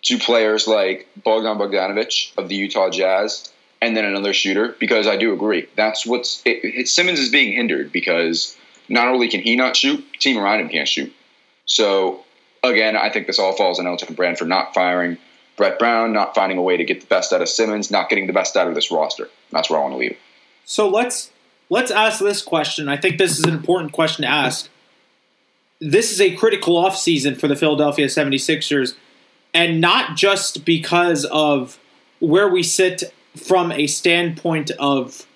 [0.03, 5.16] to players like Bogdan Bogdanovic of the Utah Jazz and then another shooter because I
[5.16, 5.68] do agree.
[5.76, 8.57] That's what's it, it- Simmons is being hindered because
[8.88, 11.12] not only can he not shoot, team around him can't shoot.
[11.66, 12.24] So
[12.62, 15.18] again, I think this all falls on Elton Brand for not firing
[15.57, 18.26] Brett Brown, not finding a way to get the best out of Simmons, not getting
[18.26, 19.28] the best out of this roster.
[19.53, 20.16] That's where I want to leave.
[20.64, 21.30] So let's
[21.68, 22.88] let's ask this question.
[22.88, 24.68] I think this is an important question to ask.
[25.80, 28.94] This is a critical offseason for the Philadelphia 76ers,
[29.53, 31.78] and not just because of
[32.20, 35.26] where we sit from a standpoint of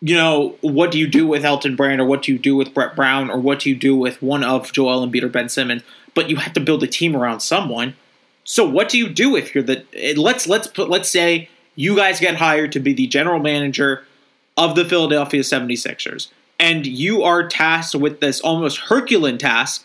[0.00, 2.72] you know, what do you do with Elton Brand or what do you do with
[2.72, 5.82] Brett Brown or what do you do with one of Joel Embiid or Ben Simmons?
[6.14, 7.96] But you have to build a team around someone.
[8.44, 9.84] So what do you do if you're the
[10.16, 14.04] let's let's put let's say you guys get hired to be the general manager
[14.56, 16.28] of the Philadelphia 76ers
[16.58, 19.84] and you are tasked with this almost Herculean task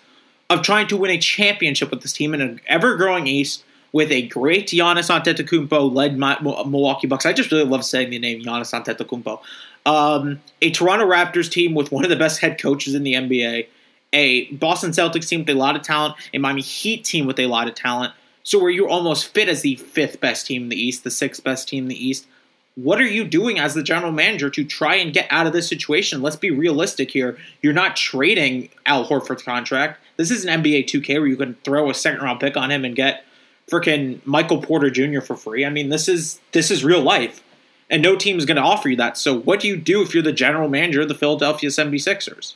[0.49, 3.63] of trying to win a championship with this team in an ever-growing East
[3.93, 7.25] with a great Giannis Antetokounmpo led Mi- Milwaukee Bucks.
[7.25, 9.39] I just really love saying the name Giannis Antetokounmpo.
[9.85, 13.67] Um, a Toronto Raptors team with one of the best head coaches in the NBA,
[14.11, 17.47] a Boston Celtics team with a lot of talent, a Miami Heat team with a
[17.47, 18.13] lot of talent.
[18.43, 21.43] So where you're almost fit as the fifth best team in the East, the sixth
[21.43, 22.27] best team in the East.
[22.75, 25.67] What are you doing as the general manager to try and get out of this
[25.67, 26.23] situation?
[26.23, 27.37] Let's be realistic here.
[27.61, 30.02] You're not trading Al Horford's contract.
[30.17, 32.85] This is an NBA 2K where you can throw a second round pick on him
[32.85, 33.25] and get
[33.71, 35.21] freaking Michael Porter Jr.
[35.21, 35.65] for free.
[35.65, 37.43] I mean, this is this is real life.
[37.89, 39.17] and no team is going to offer you that.
[39.17, 42.53] So what do you do if you're the general manager of the Philadelphia 76ers?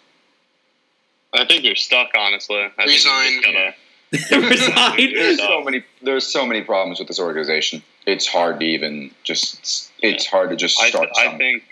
[1.34, 2.58] I think you're stuck, honestly.
[2.78, 3.41] I Resign.
[3.41, 3.74] gotta-
[4.49, 5.14] Resign.
[5.16, 5.84] There's so many.
[6.01, 7.84] There's so many problems with this organization.
[8.05, 9.91] It's hard to even just.
[10.01, 11.10] It's hard to just I, start.
[11.18, 11.64] I think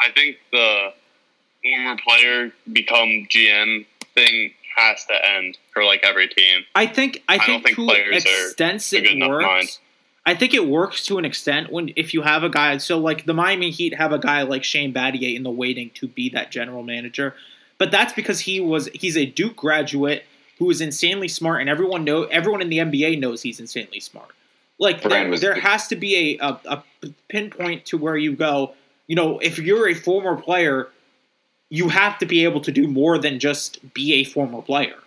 [0.00, 0.94] I think the
[1.62, 3.84] former player become GM
[4.14, 6.64] thing has to end for like every team.
[6.74, 9.44] I think I don't think, think to players are extent a it good enough works.
[9.44, 9.78] mind.
[10.24, 13.24] I think it works to an extent when if you have a guy so like
[13.26, 16.50] the Miami Heat have a guy like Shane Battier in the waiting to be that
[16.50, 17.34] general manager,
[17.78, 20.24] but that's because he was he's a Duke graduate
[20.58, 24.28] who is insanely smart and everyone know everyone in the NBA knows he's insanely smart.
[24.78, 26.60] Like Brand there, was- there has to be a, a,
[27.02, 28.74] a pinpoint to where you go.
[29.08, 30.88] You know, if you're a former player,
[31.72, 34.98] you have to be able to do more than just be a former player.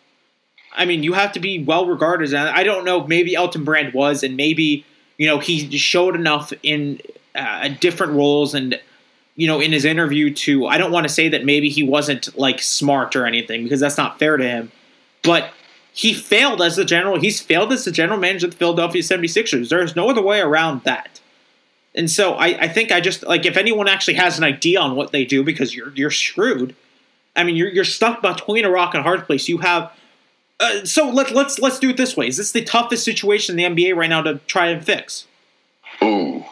[0.76, 2.34] I mean, you have to be well regarded.
[2.34, 4.84] And I don't know, maybe Elton Brand was, and maybe
[5.20, 7.00] you know he showed enough in
[7.36, 8.80] uh, different roles and
[9.36, 10.66] you know in his interview to.
[10.66, 13.98] I don't want to say that maybe he wasn't like smart or anything because that's
[13.98, 14.72] not fair to him,
[15.22, 15.52] but
[15.94, 17.20] he failed as the general.
[17.20, 19.70] He's failed as the general manager of the Philadelphia 76ers.
[19.70, 21.22] There's no other way around that.
[21.96, 24.96] And so I, I think I just like if anyone actually has an idea on
[24.96, 26.76] what they do because you're you're screwed.
[27.36, 29.48] I mean, you're you're stuck between a rock and a hard place.
[29.48, 29.92] You have
[30.60, 32.28] uh, so let, let's let's do it this way.
[32.28, 35.28] Is this the toughest situation in the NBA right now to try and fix?
[36.04, 36.44] Ooh.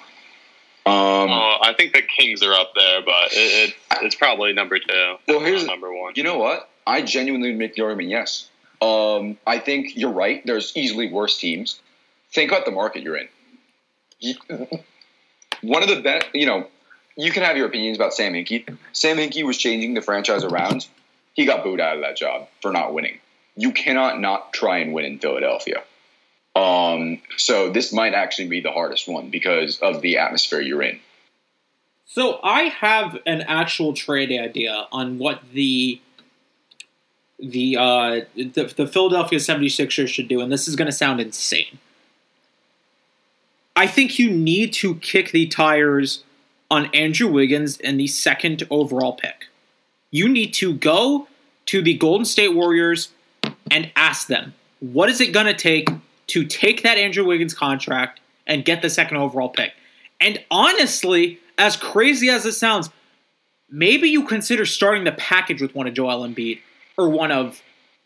[0.85, 1.29] Um.
[1.31, 5.15] Uh, I think the Kings are up there, but it, it, it's probably number two.
[5.27, 6.13] Well, here's- number one.
[6.15, 6.69] You know what?
[6.85, 8.49] I genuinely make the argument yes.
[8.81, 10.45] Um, I think you're right.
[10.45, 11.79] There's easily worse teams.
[12.33, 13.29] Think about the market you're in.
[14.19, 14.35] You-
[15.63, 16.67] one of the best, you know,
[17.15, 18.77] you can have your opinions about Sam Hinkie.
[18.91, 20.87] Sam Hinkie was changing the franchise around.
[21.33, 23.19] He got booed out of that job for not winning.
[23.55, 25.83] You cannot not try and win in Philadelphia.
[26.55, 30.99] Um, so this might actually be the hardest one because of the atmosphere you're in.
[32.05, 35.99] So I have an actual trade idea on what the
[37.39, 41.79] the uh, the, the Philadelphia 76ers should do, and this is going to sound insane.
[43.75, 46.23] I think you need to kick the tires
[46.69, 49.47] on Andrew Wiggins and the second overall pick.
[50.11, 51.27] You need to go
[51.67, 53.09] to the Golden State Warriors
[53.71, 55.89] and ask them, what is it going to take
[56.27, 59.73] to take that Andrew Wiggins contract and get the second overall pick?
[60.21, 62.89] And honestly, as crazy as it sounds,
[63.69, 66.59] maybe you consider starting the package with one of Joel Embiid
[66.97, 67.61] or one of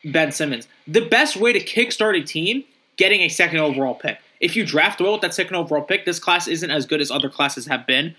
[0.06, 0.68] Ben Simmons.
[0.88, 2.64] The best way to kickstart a team,
[2.96, 4.20] getting a second overall pick.
[4.40, 7.12] If you draft well with that second overall pick, this class isn't as good as
[7.12, 8.16] other classes have been.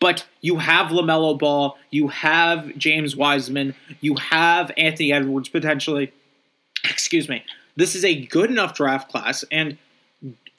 [0.00, 6.12] But you have LaMelo Ball, you have James Wiseman, you have Anthony Edwards potentially.
[6.84, 7.44] Excuse me.
[7.76, 9.78] This is a good enough draft class, and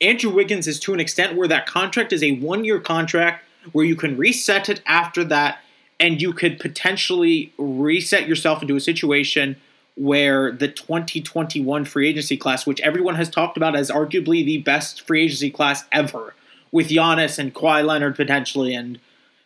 [0.01, 3.86] Andrew Wiggins is to an extent where that contract is a one year contract where
[3.86, 5.59] you can reset it after that,
[5.99, 9.57] and you could potentially reset yourself into a situation
[9.96, 15.02] where the 2021 free agency class, which everyone has talked about as arguably the best
[15.02, 16.34] free agency class ever,
[16.72, 19.00] with Giannis and Kawhi Leonard potentially, and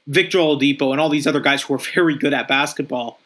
[0.07, 3.19] Victor Oladipo and all these other guys who are very good at basketball.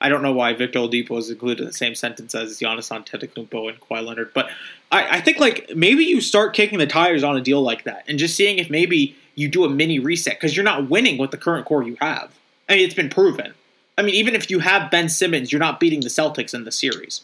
[0.00, 3.68] I don't know why Victor Oladipo is included in the same sentence as Giannis Antetokounmpo
[3.68, 4.50] and Kawhi Leonard, but
[4.90, 8.04] I, I think like maybe you start kicking the tires on a deal like that
[8.08, 11.30] and just seeing if maybe you do a mini reset because you're not winning with
[11.30, 12.32] the current core you have.
[12.68, 13.54] I mean, it's been proven.
[14.02, 16.72] I mean, even if you have Ben Simmons, you're not beating the Celtics in the
[16.72, 17.20] series.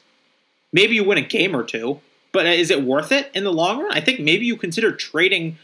[0.72, 2.00] Maybe you win a game or two,
[2.30, 3.90] but is it worth it in the long run?
[3.90, 5.58] I think maybe you consider trading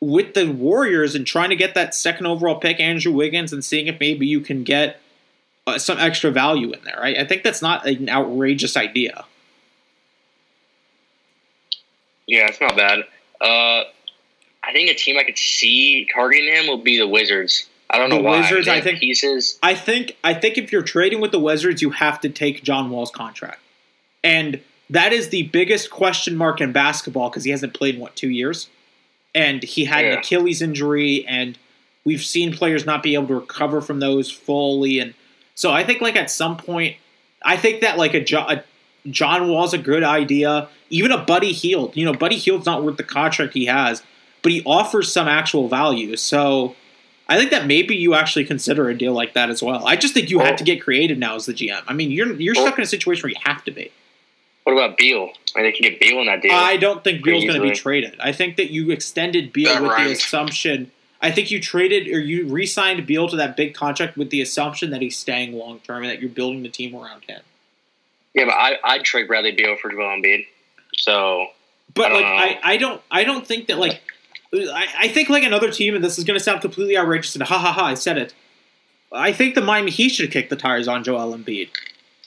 [0.00, 3.86] with the Warriors and trying to get that second overall pick, Andrew Wiggins, and seeing
[3.86, 4.98] if maybe you can get
[5.66, 7.02] uh, some extra value in there.
[7.02, 9.26] I, I think that's not an outrageous idea.
[12.26, 13.00] Yeah, it's not bad.
[13.42, 13.84] Uh,
[14.64, 17.68] I think a team I could see targeting him will be the Wizards.
[17.92, 18.40] I don't The know why.
[18.40, 19.58] Wizards, I think- pieces.
[19.62, 22.90] I think I think if you're trading with the Wizards, you have to take John
[22.90, 23.60] Wall's contract,
[24.22, 28.14] and that is the biggest question mark in basketball because he hasn't played in what
[28.16, 28.68] two years,
[29.34, 31.58] and he had an Achilles injury, and
[32.04, 35.14] we've seen players not be able to recover from those fully, and
[35.56, 36.96] so I think like at some point,
[37.44, 38.62] I think that like a, Jo- a
[39.10, 41.96] John Wall's a good idea, even a Buddy Hield.
[41.96, 44.02] You know, Buddy Hield's not worth the contract he has,
[44.42, 46.76] but he offers some actual value, so.
[47.30, 49.86] I think that maybe you actually consider a deal like that as well.
[49.86, 50.66] I just think you have to oh.
[50.66, 51.80] get creative now as the GM.
[51.86, 52.78] I mean, you're you're stuck oh.
[52.78, 53.92] in a situation where you have to be.
[54.64, 55.30] What about Beal?
[55.56, 56.52] I think you can get Beal in that deal.
[56.52, 58.18] I don't think Beal's going to be traded.
[58.20, 60.90] I think that you extended Beal That with the assumption.
[61.22, 64.90] I think you traded or you re-signed Beal to that big contract with the assumption
[64.90, 67.40] that he's staying long term and that you're building the team around him.
[68.34, 70.46] yeah, but I, I'd trade Bradley Beal for Joel Embiid.
[70.96, 71.46] So
[71.94, 72.28] But I like know.
[72.28, 74.02] I, I don't I don't think that like
[74.52, 77.42] I, I think like another team, and this is going to sound completely outrageous, and
[77.42, 78.34] ha ha ha, I said it.
[79.12, 81.70] I think the Miami Heat should kick the tires on Joel Embiid,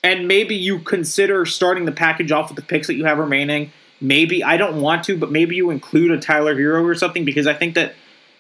[0.04, 3.72] and maybe you consider starting the package off with the picks that you have remaining.
[4.00, 7.48] Maybe I don't want to, but maybe you include a Tyler Herro or something because
[7.48, 7.94] I think that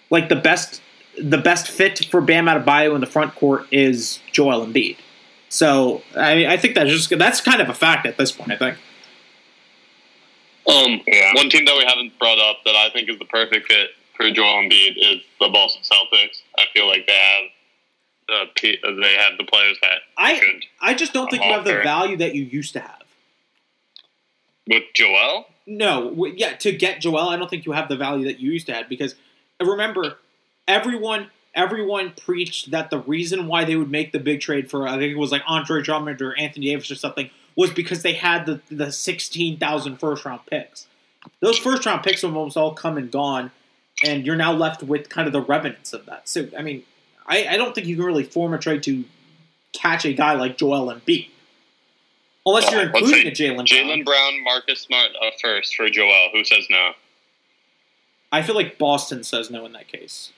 [0.09, 0.81] like the best
[1.21, 4.97] the best fit for Bam Adebayo in the front court is Joel Embiid.
[5.49, 8.51] So I I think that's just that's kind of a fact at this point.
[8.51, 8.77] I think.
[10.68, 11.34] Um, Yeah.
[11.34, 14.30] one team that we haven't brought up that I think is the perfect fit for
[14.32, 16.41] Joel Embiid is the Boston Celtics.
[16.57, 17.49] I feel like they have
[18.55, 21.82] the they have the players that I should I just don't think you have the
[21.84, 23.03] value that you used to have.
[24.68, 25.47] with Joel.
[25.66, 28.68] No, yeah, to get Joel, I don't think you have the value that you used
[28.68, 29.16] to have because
[29.61, 30.18] remember,
[30.68, 34.97] everyone everyone preached that the reason why they would make the big trade for I
[34.97, 38.45] think it was like Andre Drummond or Anthony Davis or something was because they had
[38.45, 40.88] the the 16,000 first round picks.
[41.39, 43.51] Those first round picks have almost all come and gone,
[44.04, 46.28] and you're now left with kind of the remnants of that.
[46.28, 46.84] So, I mean,
[47.28, 49.06] I, I don't think you can really form a trade to
[49.72, 51.30] catch a guy like Joel Embiid.
[52.45, 53.68] Unless you're including a Jaylen Brown.
[53.68, 56.30] Jaylen Brown, Marcus Smart uh, first for Joel.
[56.34, 56.91] Who says no?
[58.34, 60.34] I feel like Boston says no in that case.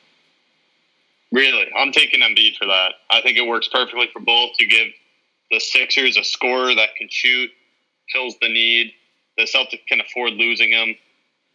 [1.32, 2.94] Really, I'm taking Embiid for that.
[3.10, 4.52] I think it works perfectly for both.
[4.60, 4.88] You give
[5.52, 7.50] the Sixers a scorer that can shoot,
[8.12, 8.92] fills the need.
[9.38, 10.96] The Celtics can afford losing him.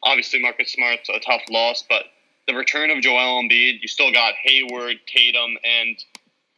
[0.02, 2.04] Obviously, Marcus Smart's a tough loss, but
[2.46, 5.96] the return of Joel Embiid, you still got Hayward, Tatum, and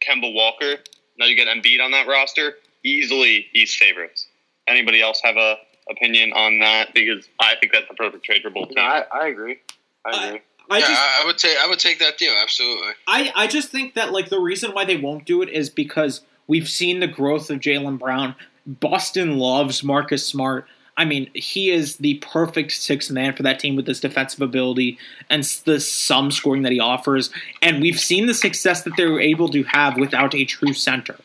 [0.01, 0.77] Kemba Walker.
[1.17, 2.55] Now you get Embiid on that roster.
[2.83, 4.27] Easily East favorites.
[4.67, 5.57] Anybody else have a
[5.89, 6.93] opinion on that?
[6.93, 8.75] Because I think that's the perfect trade for both teams.
[8.75, 9.59] No, I, I agree.
[10.05, 10.41] I agree.
[10.69, 12.91] I yeah, just I, I would take I would take that deal absolutely.
[13.07, 16.21] I, I just think that like the reason why they won't do it is because
[16.47, 18.35] we've seen the growth of Jaylen Brown.
[18.65, 20.65] Boston loves Marcus Smart.
[20.95, 24.99] I mean, he is the perfect sixth man for that team with his defensive ability
[25.29, 27.31] and the some scoring that he offers.
[27.61, 31.15] And we've seen the success that they were able to have without a true center.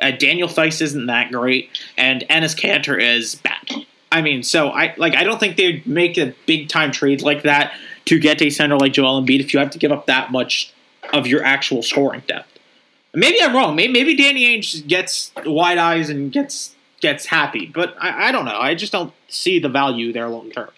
[0.00, 3.86] Uh, Daniel Theis isn't that great, and Enes Kanter is bad.
[4.12, 7.42] I mean, so I like I don't think they'd make a big time trade like
[7.42, 7.72] that
[8.06, 10.72] to get a center like Joel Embiid if you have to give up that much
[11.12, 12.53] of your actual scoring depth.
[13.14, 13.76] Maybe I'm wrong.
[13.76, 18.44] Maybe, maybe Danny Ainge gets wide eyes and gets gets happy, but I, I don't
[18.46, 18.58] know.
[18.58, 20.70] I just don't see the value there long term.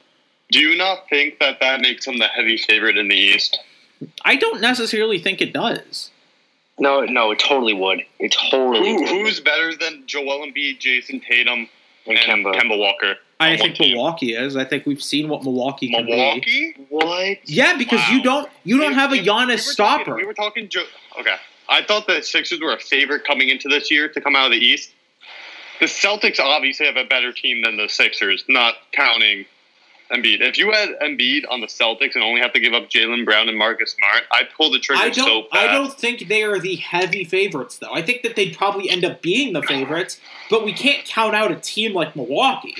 [0.51, 3.59] Do you not think that that makes him the heavy favorite in the East?
[4.25, 6.11] I don't necessarily think it does.
[6.79, 8.03] No, no, it totally would.
[8.19, 9.09] It totally Who, would.
[9.09, 11.69] who's better than Joel Embiid, Jayson Tatum,
[12.07, 12.55] And and Kemba.
[12.55, 13.15] Kemba Walker?
[13.41, 13.95] I on one think team?
[13.95, 14.57] Milwaukee is.
[14.57, 16.13] I think we've seen what Milwaukee can be.
[16.13, 16.75] Milwaukee.
[16.91, 17.39] What?
[17.49, 18.11] Yeah, because Wow.
[18.13, 20.05] you don't you don't We- have a we- we Giannis were stopper.
[20.05, 20.69] Talking, we were talking.
[20.69, 20.85] Jo-
[21.21, 21.37] okay,
[21.69, 24.53] I thought the Sixers were a favorite coming into this year to come out of
[24.53, 24.91] the East.
[25.81, 29.45] The Celtics obviously have a better team than the Sixers, not counting
[30.11, 30.41] Embiid.
[30.41, 33.49] If you had Embiid on the Celtics and only have to give up Jaylen Brown
[33.49, 35.51] and Marcus Smart, I'd pull the trigger I don't.
[35.51, 35.65] fast.
[35.69, 37.93] I don't think they are the heavy favorites, though.
[37.93, 41.51] I think that they'd probably end up being the favorites, but we can't count out
[41.51, 42.77] a team like Milwaukee.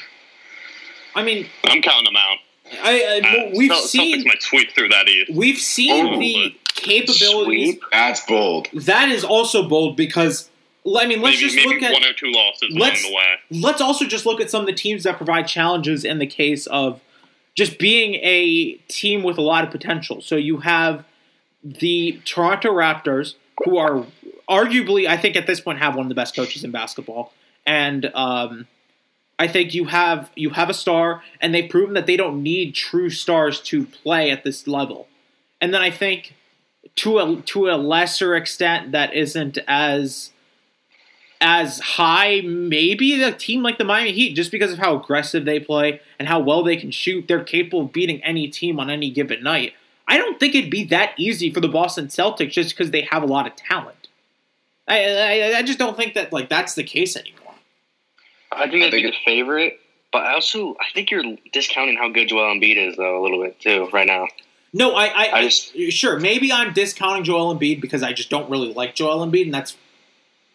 [1.15, 2.37] I mean, I'm counting them out.
[2.83, 5.33] I, I Uh, we've Cel- seen Celtics might sweep through that East.
[5.35, 7.71] we've seen Oh, the capabilities.
[7.75, 7.83] Sweep?
[7.93, 8.69] That's bold.
[8.73, 10.51] That is also bold because
[10.87, 13.17] I mean, let's maybe just maybe look at one or two losses let's- along the
[13.17, 13.61] way.
[13.63, 16.67] let's also just look at some of the teams that provide challenges in the case
[16.67, 17.01] of
[17.55, 20.21] just being a team with a lot of potential.
[20.21, 21.05] So you have
[21.65, 24.07] the Toronto Raptors, who are
[24.49, 27.33] arguably, I think at this point, have one of the best coaches in basketball,
[27.67, 28.69] and um,
[29.39, 32.75] I think you have you have a star, and they've proven that they don't need
[32.75, 35.09] true stars to play at this level.
[35.61, 36.36] And then I think
[36.97, 40.31] to a to a lesser extent that isn't as
[41.41, 45.61] as high, maybe a team like the Miami Heat, just because of how aggressive they
[45.61, 49.11] play and how well they can shoot, they're capable of beating any team on any
[49.11, 49.75] given night.
[50.09, 53.23] I don't think it'd be that easy for the Boston Celtics just because they have
[53.23, 54.09] a lot of talent.
[54.89, 57.55] I, I I just don't think that like that's the case anymore.
[58.53, 59.81] I think they'd I be the favorite,
[60.13, 63.43] but I also I think you're discounting how good Joel Embiid is though a little
[63.43, 64.29] bit too right now.
[64.77, 68.51] No, I, I, I just- sure maybe I'm discounting Joel Embiid because I just don't
[68.51, 69.75] really like Joel Embiid, and that's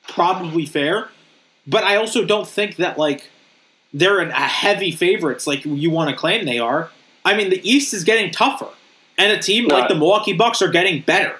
[0.07, 1.09] probably fair.
[1.65, 3.29] But I also don't think that like
[3.93, 6.91] they're an, a heavy favorites like you want to claim they are.
[7.25, 8.69] I mean, the East is getting tougher,
[9.17, 11.35] and a team like the Milwaukee Bucks are getting better,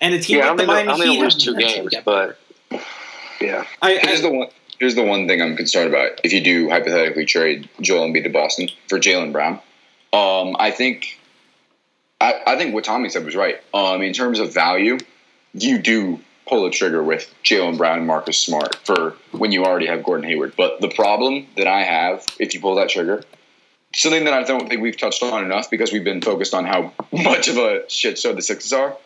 [0.00, 1.94] and a team Yeah, like the Miami Heat don't think have they'll lose two games,
[2.04, 2.38] but
[3.40, 4.48] yeah, I, Here's I, the one.
[4.80, 6.20] Here's the one thing I'm concerned about.
[6.24, 9.60] If you do hypothetically trade Joel Embiid to Boston for Jaylen Brown,
[10.12, 11.20] um, I think,
[12.24, 13.60] I, I think what Tommy said was right.
[13.74, 14.98] Um, in terms of value,
[15.52, 19.86] you do pull the trigger with Jaylen Brown and Marcus Smart for when you already
[19.86, 20.54] have Gordon Hayward.
[20.56, 23.22] But the problem that I have, if you pull that trigger,
[23.94, 26.92] something that I don't think we've touched on enough because we've been focused on how
[27.12, 28.96] much of a shit show the Sixers are.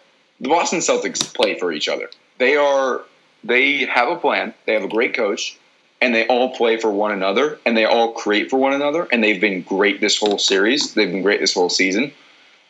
[0.41, 2.11] The Boston Celtics play for each other.
[2.39, 3.03] They are
[3.43, 4.55] they have a plan.
[4.66, 5.59] They have a great coach,
[6.01, 9.09] and they all play for one another, and they all create for one another.
[9.11, 10.95] And they've been great this whole series.
[10.95, 12.12] They've been great this whole season.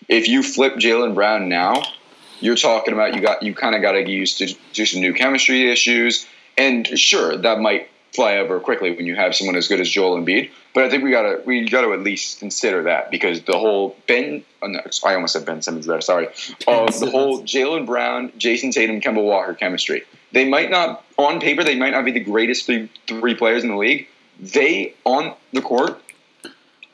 [0.08, 1.82] If you flip Jaylen Brown now,
[2.40, 5.00] you're talking about you got you kind of got to get used to, to some
[5.00, 6.26] new chemistry issues.
[6.56, 10.20] And sure, that might fly over quickly when you have someone as good as Joel
[10.20, 10.50] Embiid.
[10.74, 14.44] But I think we gotta we gotta at least consider that because the whole Ben
[14.62, 16.00] oh no, I almost said Ben Simmons there.
[16.00, 16.28] Sorry,
[16.66, 20.04] uh, the whole Jalen Brown, Jayson Tatum, Kemba Walker chemistry.
[20.32, 23.70] They might not on paper they might not be the greatest three, three players in
[23.70, 24.08] the league.
[24.40, 26.00] They on the court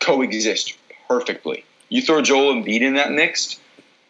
[0.01, 0.77] coexist
[1.09, 1.65] perfectly.
[1.95, 3.61] You throw Joel Embiid in that mix,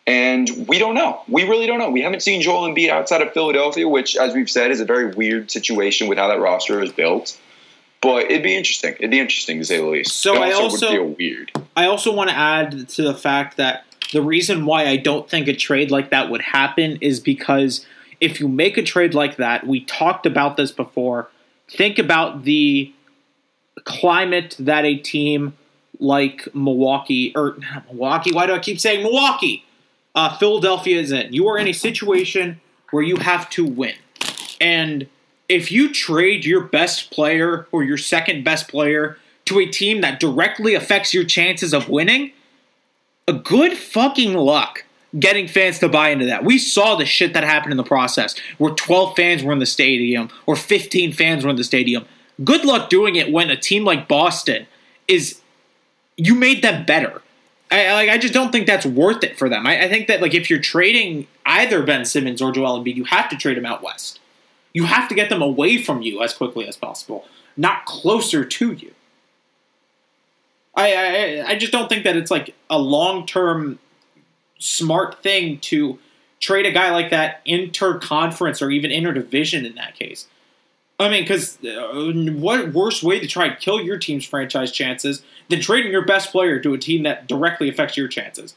[0.06, 1.20] and we don't know.
[1.28, 1.90] We really don't know.
[1.90, 5.14] We haven't seen Joel Embiid outside of Philadelphia, which, as we've said, is a very
[5.14, 7.38] weird situation with how that roster is built.
[8.00, 8.94] But it'd be interesting.
[8.94, 10.16] It'd be interesting to say the least.
[10.16, 11.52] So it I also, also- would feel weird.
[11.76, 15.46] I also want to add to the fact that the reason why I don't think
[15.46, 17.84] a trade like that would happen is because
[18.18, 21.28] if you make a trade like that, we talked about this before.
[21.68, 22.94] Think about the
[23.84, 25.52] climate that a team
[26.00, 27.56] like Milwaukee or
[27.90, 28.32] Milwaukee.
[28.32, 29.64] Why do I keep saying Milwaukee?
[30.14, 31.32] Uh, Philadelphia is in.
[31.32, 33.94] You are in a situation where you have to win,
[34.60, 35.08] and
[35.48, 40.20] if you trade your best player or your second best player to a team that
[40.20, 42.32] directly affects your chances of winning,
[43.28, 44.84] a good fucking luck
[45.18, 46.44] getting fans to buy into that.
[46.44, 49.66] We saw the shit that happened in the process where 12 fans were in the
[49.66, 52.04] stadium or 15 fans were in the stadium.
[52.42, 54.66] Good luck doing it when a team like Boston
[55.06, 55.40] is
[56.16, 57.22] you made them better.
[57.70, 59.66] I like I just don't think that's worth it for them.
[59.66, 63.04] I, I think that like if you're trading either Ben Simmons or Joel Embiid, you
[63.04, 64.20] have to trade them out west.
[64.72, 67.24] You have to get them away from you as quickly as possible,
[67.56, 68.92] not closer to you.
[70.76, 73.78] I I, I just don't think that it's like a long term
[74.58, 75.98] smart thing to
[76.40, 80.26] trade a guy like that inter-conference or even interdivision in that case.
[80.98, 85.22] I mean, because uh, what worse way to try and kill your team's franchise chances
[85.48, 88.54] than trading your best player to a team that directly affects your chances?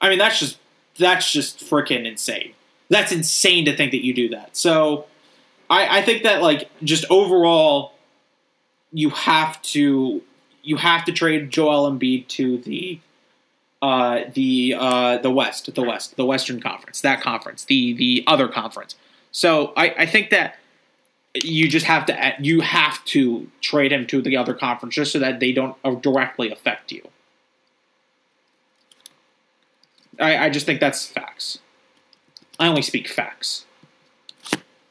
[0.00, 0.58] I mean, that's just
[0.98, 2.52] that's just freaking insane.
[2.88, 4.56] That's insane to think that you do that.
[4.56, 5.06] So,
[5.70, 7.92] I, I think that like just overall,
[8.92, 10.22] you have to
[10.62, 12.98] you have to trade Joel Embiid to the
[13.80, 18.48] uh, the uh, the West, the West, the Western Conference, that conference, the the other
[18.48, 18.96] conference.
[19.30, 20.56] So I, I think that
[21.44, 25.18] you just have to you have to trade him to the other conference just so
[25.18, 27.06] that they don't uh, directly affect you.
[30.20, 31.58] I, I just think that's facts.
[32.58, 33.64] I only speak facts.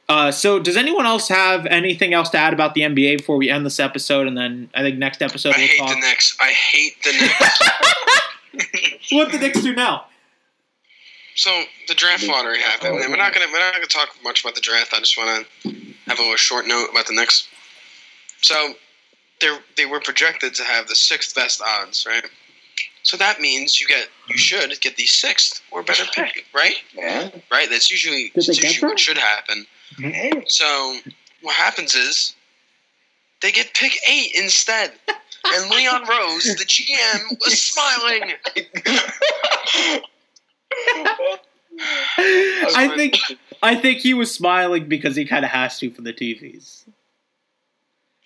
[0.08, 3.50] Uh, so, does anyone else have anything else to add about the NBA before we
[3.50, 4.26] end this episode?
[4.26, 5.90] And then I think next episode I we'll hate talk.
[5.90, 6.34] the Knicks.
[6.40, 7.60] I hate the Knicks.
[9.12, 10.06] what the Knicks do now?
[11.38, 14.56] So the draft lottery happened, and we're not gonna we're not gonna talk much about
[14.56, 14.92] the draft.
[14.92, 15.70] I just want to
[16.08, 17.46] have a little short note about the Knicks.
[18.42, 18.74] So
[19.40, 22.24] they they were projected to have the sixth best odds, right?
[23.04, 26.74] So that means you get you should get the sixth or better pick, right?
[26.92, 27.30] Yeah.
[27.52, 27.70] Right.
[27.70, 29.64] That's usually, that's get usually what should happen.
[30.48, 30.98] So
[31.42, 32.34] what happens is
[33.42, 34.92] they get pick eight instead.
[35.50, 38.32] And Leon Rose, the GM, was smiling.
[42.76, 43.16] I think
[43.62, 46.84] I think he was smiling because he kind of has to for the TVs.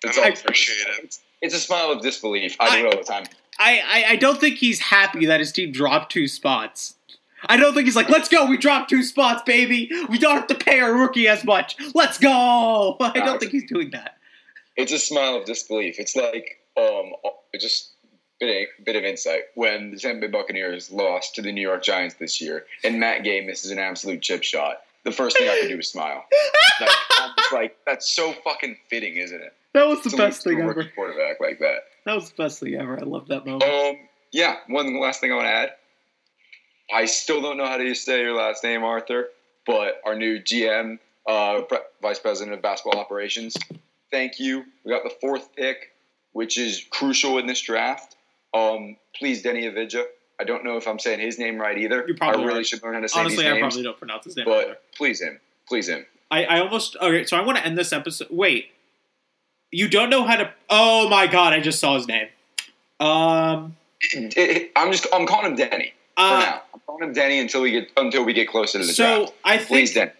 [0.05, 1.19] It's I appreciate it.
[1.41, 2.57] It's a smile of disbelief.
[2.59, 3.25] I do it all the time.
[3.59, 6.95] I, I I don't think he's happy that his team dropped two spots.
[7.47, 9.91] I don't think he's like, let's go, we dropped two spots, baby.
[10.09, 11.77] We don't have to pay our rookie as much.
[11.93, 12.97] Let's go.
[13.01, 14.17] I don't think he's doing that.
[14.77, 15.99] It's a smile of disbelief.
[15.99, 17.13] It's like um,
[17.61, 17.92] just
[18.47, 21.83] bit of, bit of insight when the Tampa Bay Buccaneers lost to the New York
[21.85, 24.79] Giants this year, and Matt Gay misses an absolute chip shot.
[25.05, 26.25] The first thing I could do is smile.
[26.81, 26.91] Like,
[27.53, 29.53] like that's so fucking fitting, isn't it?
[29.75, 30.85] That was the To best thing ever.
[30.95, 31.79] quarterback like that.
[32.05, 32.99] That was the best thing ever.
[33.01, 33.63] I love that moment.
[33.65, 33.97] Um,
[34.33, 34.57] yeah.
[34.69, 35.71] One last thing I want to add.
[36.93, 39.29] I still don't know how to say your last name, Arthur,
[39.67, 43.57] but our new GM, uh, pre- Vice President of Basketball Operations.
[44.11, 44.65] Thank you.
[44.85, 45.93] We got the fourth pick,
[46.33, 48.17] which is crucial in this draft.
[48.55, 50.05] Um, please, Deni Avdija.
[50.41, 52.05] I don't know if I'm saying his name right either.
[52.09, 52.65] You probably I really are.
[52.65, 53.61] should learn how to say Honestly, I names.
[53.61, 54.67] probably don't pronounce his name either.
[54.69, 55.39] but please him.
[55.69, 56.05] Please him.
[56.31, 57.25] I, I almost okay.
[57.25, 58.29] So I want to end this episode.
[58.31, 58.71] Wait,
[59.71, 60.51] you don't know how to?
[60.71, 61.53] Oh my god!
[61.53, 62.29] I just saw his name.
[63.01, 63.77] Um.
[64.01, 66.63] It- it- I'm just I'm calling him Denny for Uh, now.
[66.75, 69.33] I'm calling him Denny until we get until we get closer to the so draft.
[69.45, 70.11] I think Please, Denny.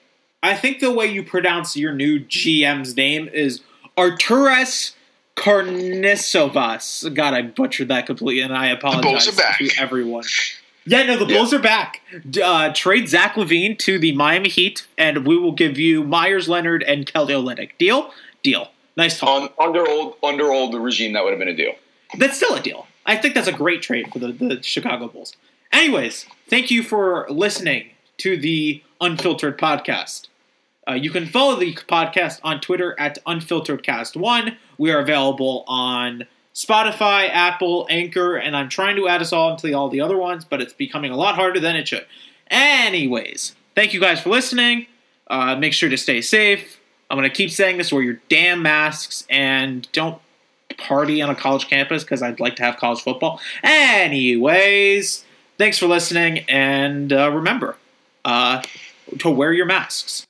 [0.43, 3.61] I think the way you pronounce your new GM's name is
[3.97, 4.95] Arturas
[5.37, 7.13] Karnisovas.
[7.15, 9.59] God, I butchered that completely, and I apologize are back.
[9.59, 10.25] to everyone.
[10.85, 11.39] Yeah, no, the Yeah.
[11.39, 12.01] Bulls are back.
[12.43, 16.83] Uh, trade Zach LaVine to the Miami Heat, and we will give you Meyers Leonard
[16.83, 17.71] and Kelly Olynyk.
[17.79, 18.13] Deal?
[18.43, 18.71] Deal.
[18.97, 19.29] Nice talk.
[19.29, 21.75] On, under old under old regime, that would have been a deal.
[22.19, 22.87] that's still a deal.
[23.07, 25.35] I think that's a great trade for the, the Chicago Bulls.
[25.73, 30.29] Anyways, thank you for listening to the Unfiltered Podcast.
[30.89, 34.57] Uh, you can follow the podcast on Twitter at UnfilteredCast1.
[34.79, 39.73] We are available on Spotify, Apple, Anchor, and I'm trying to add us all into
[39.73, 42.07] all the other ones, but it's becoming a lot harder than it should.
[42.51, 44.87] Anyways, thank you guys for listening.
[45.29, 46.81] Uh, make sure to stay safe.
[47.11, 50.21] I'm going to keep saying this wear your damn masks and don't
[50.79, 53.41] party on a college campus because I'd like to have college football.
[53.63, 55.25] Anyways,
[55.59, 57.77] thanks for listening, and uh, remember
[58.25, 58.63] uh,
[59.19, 60.27] to wear your masks.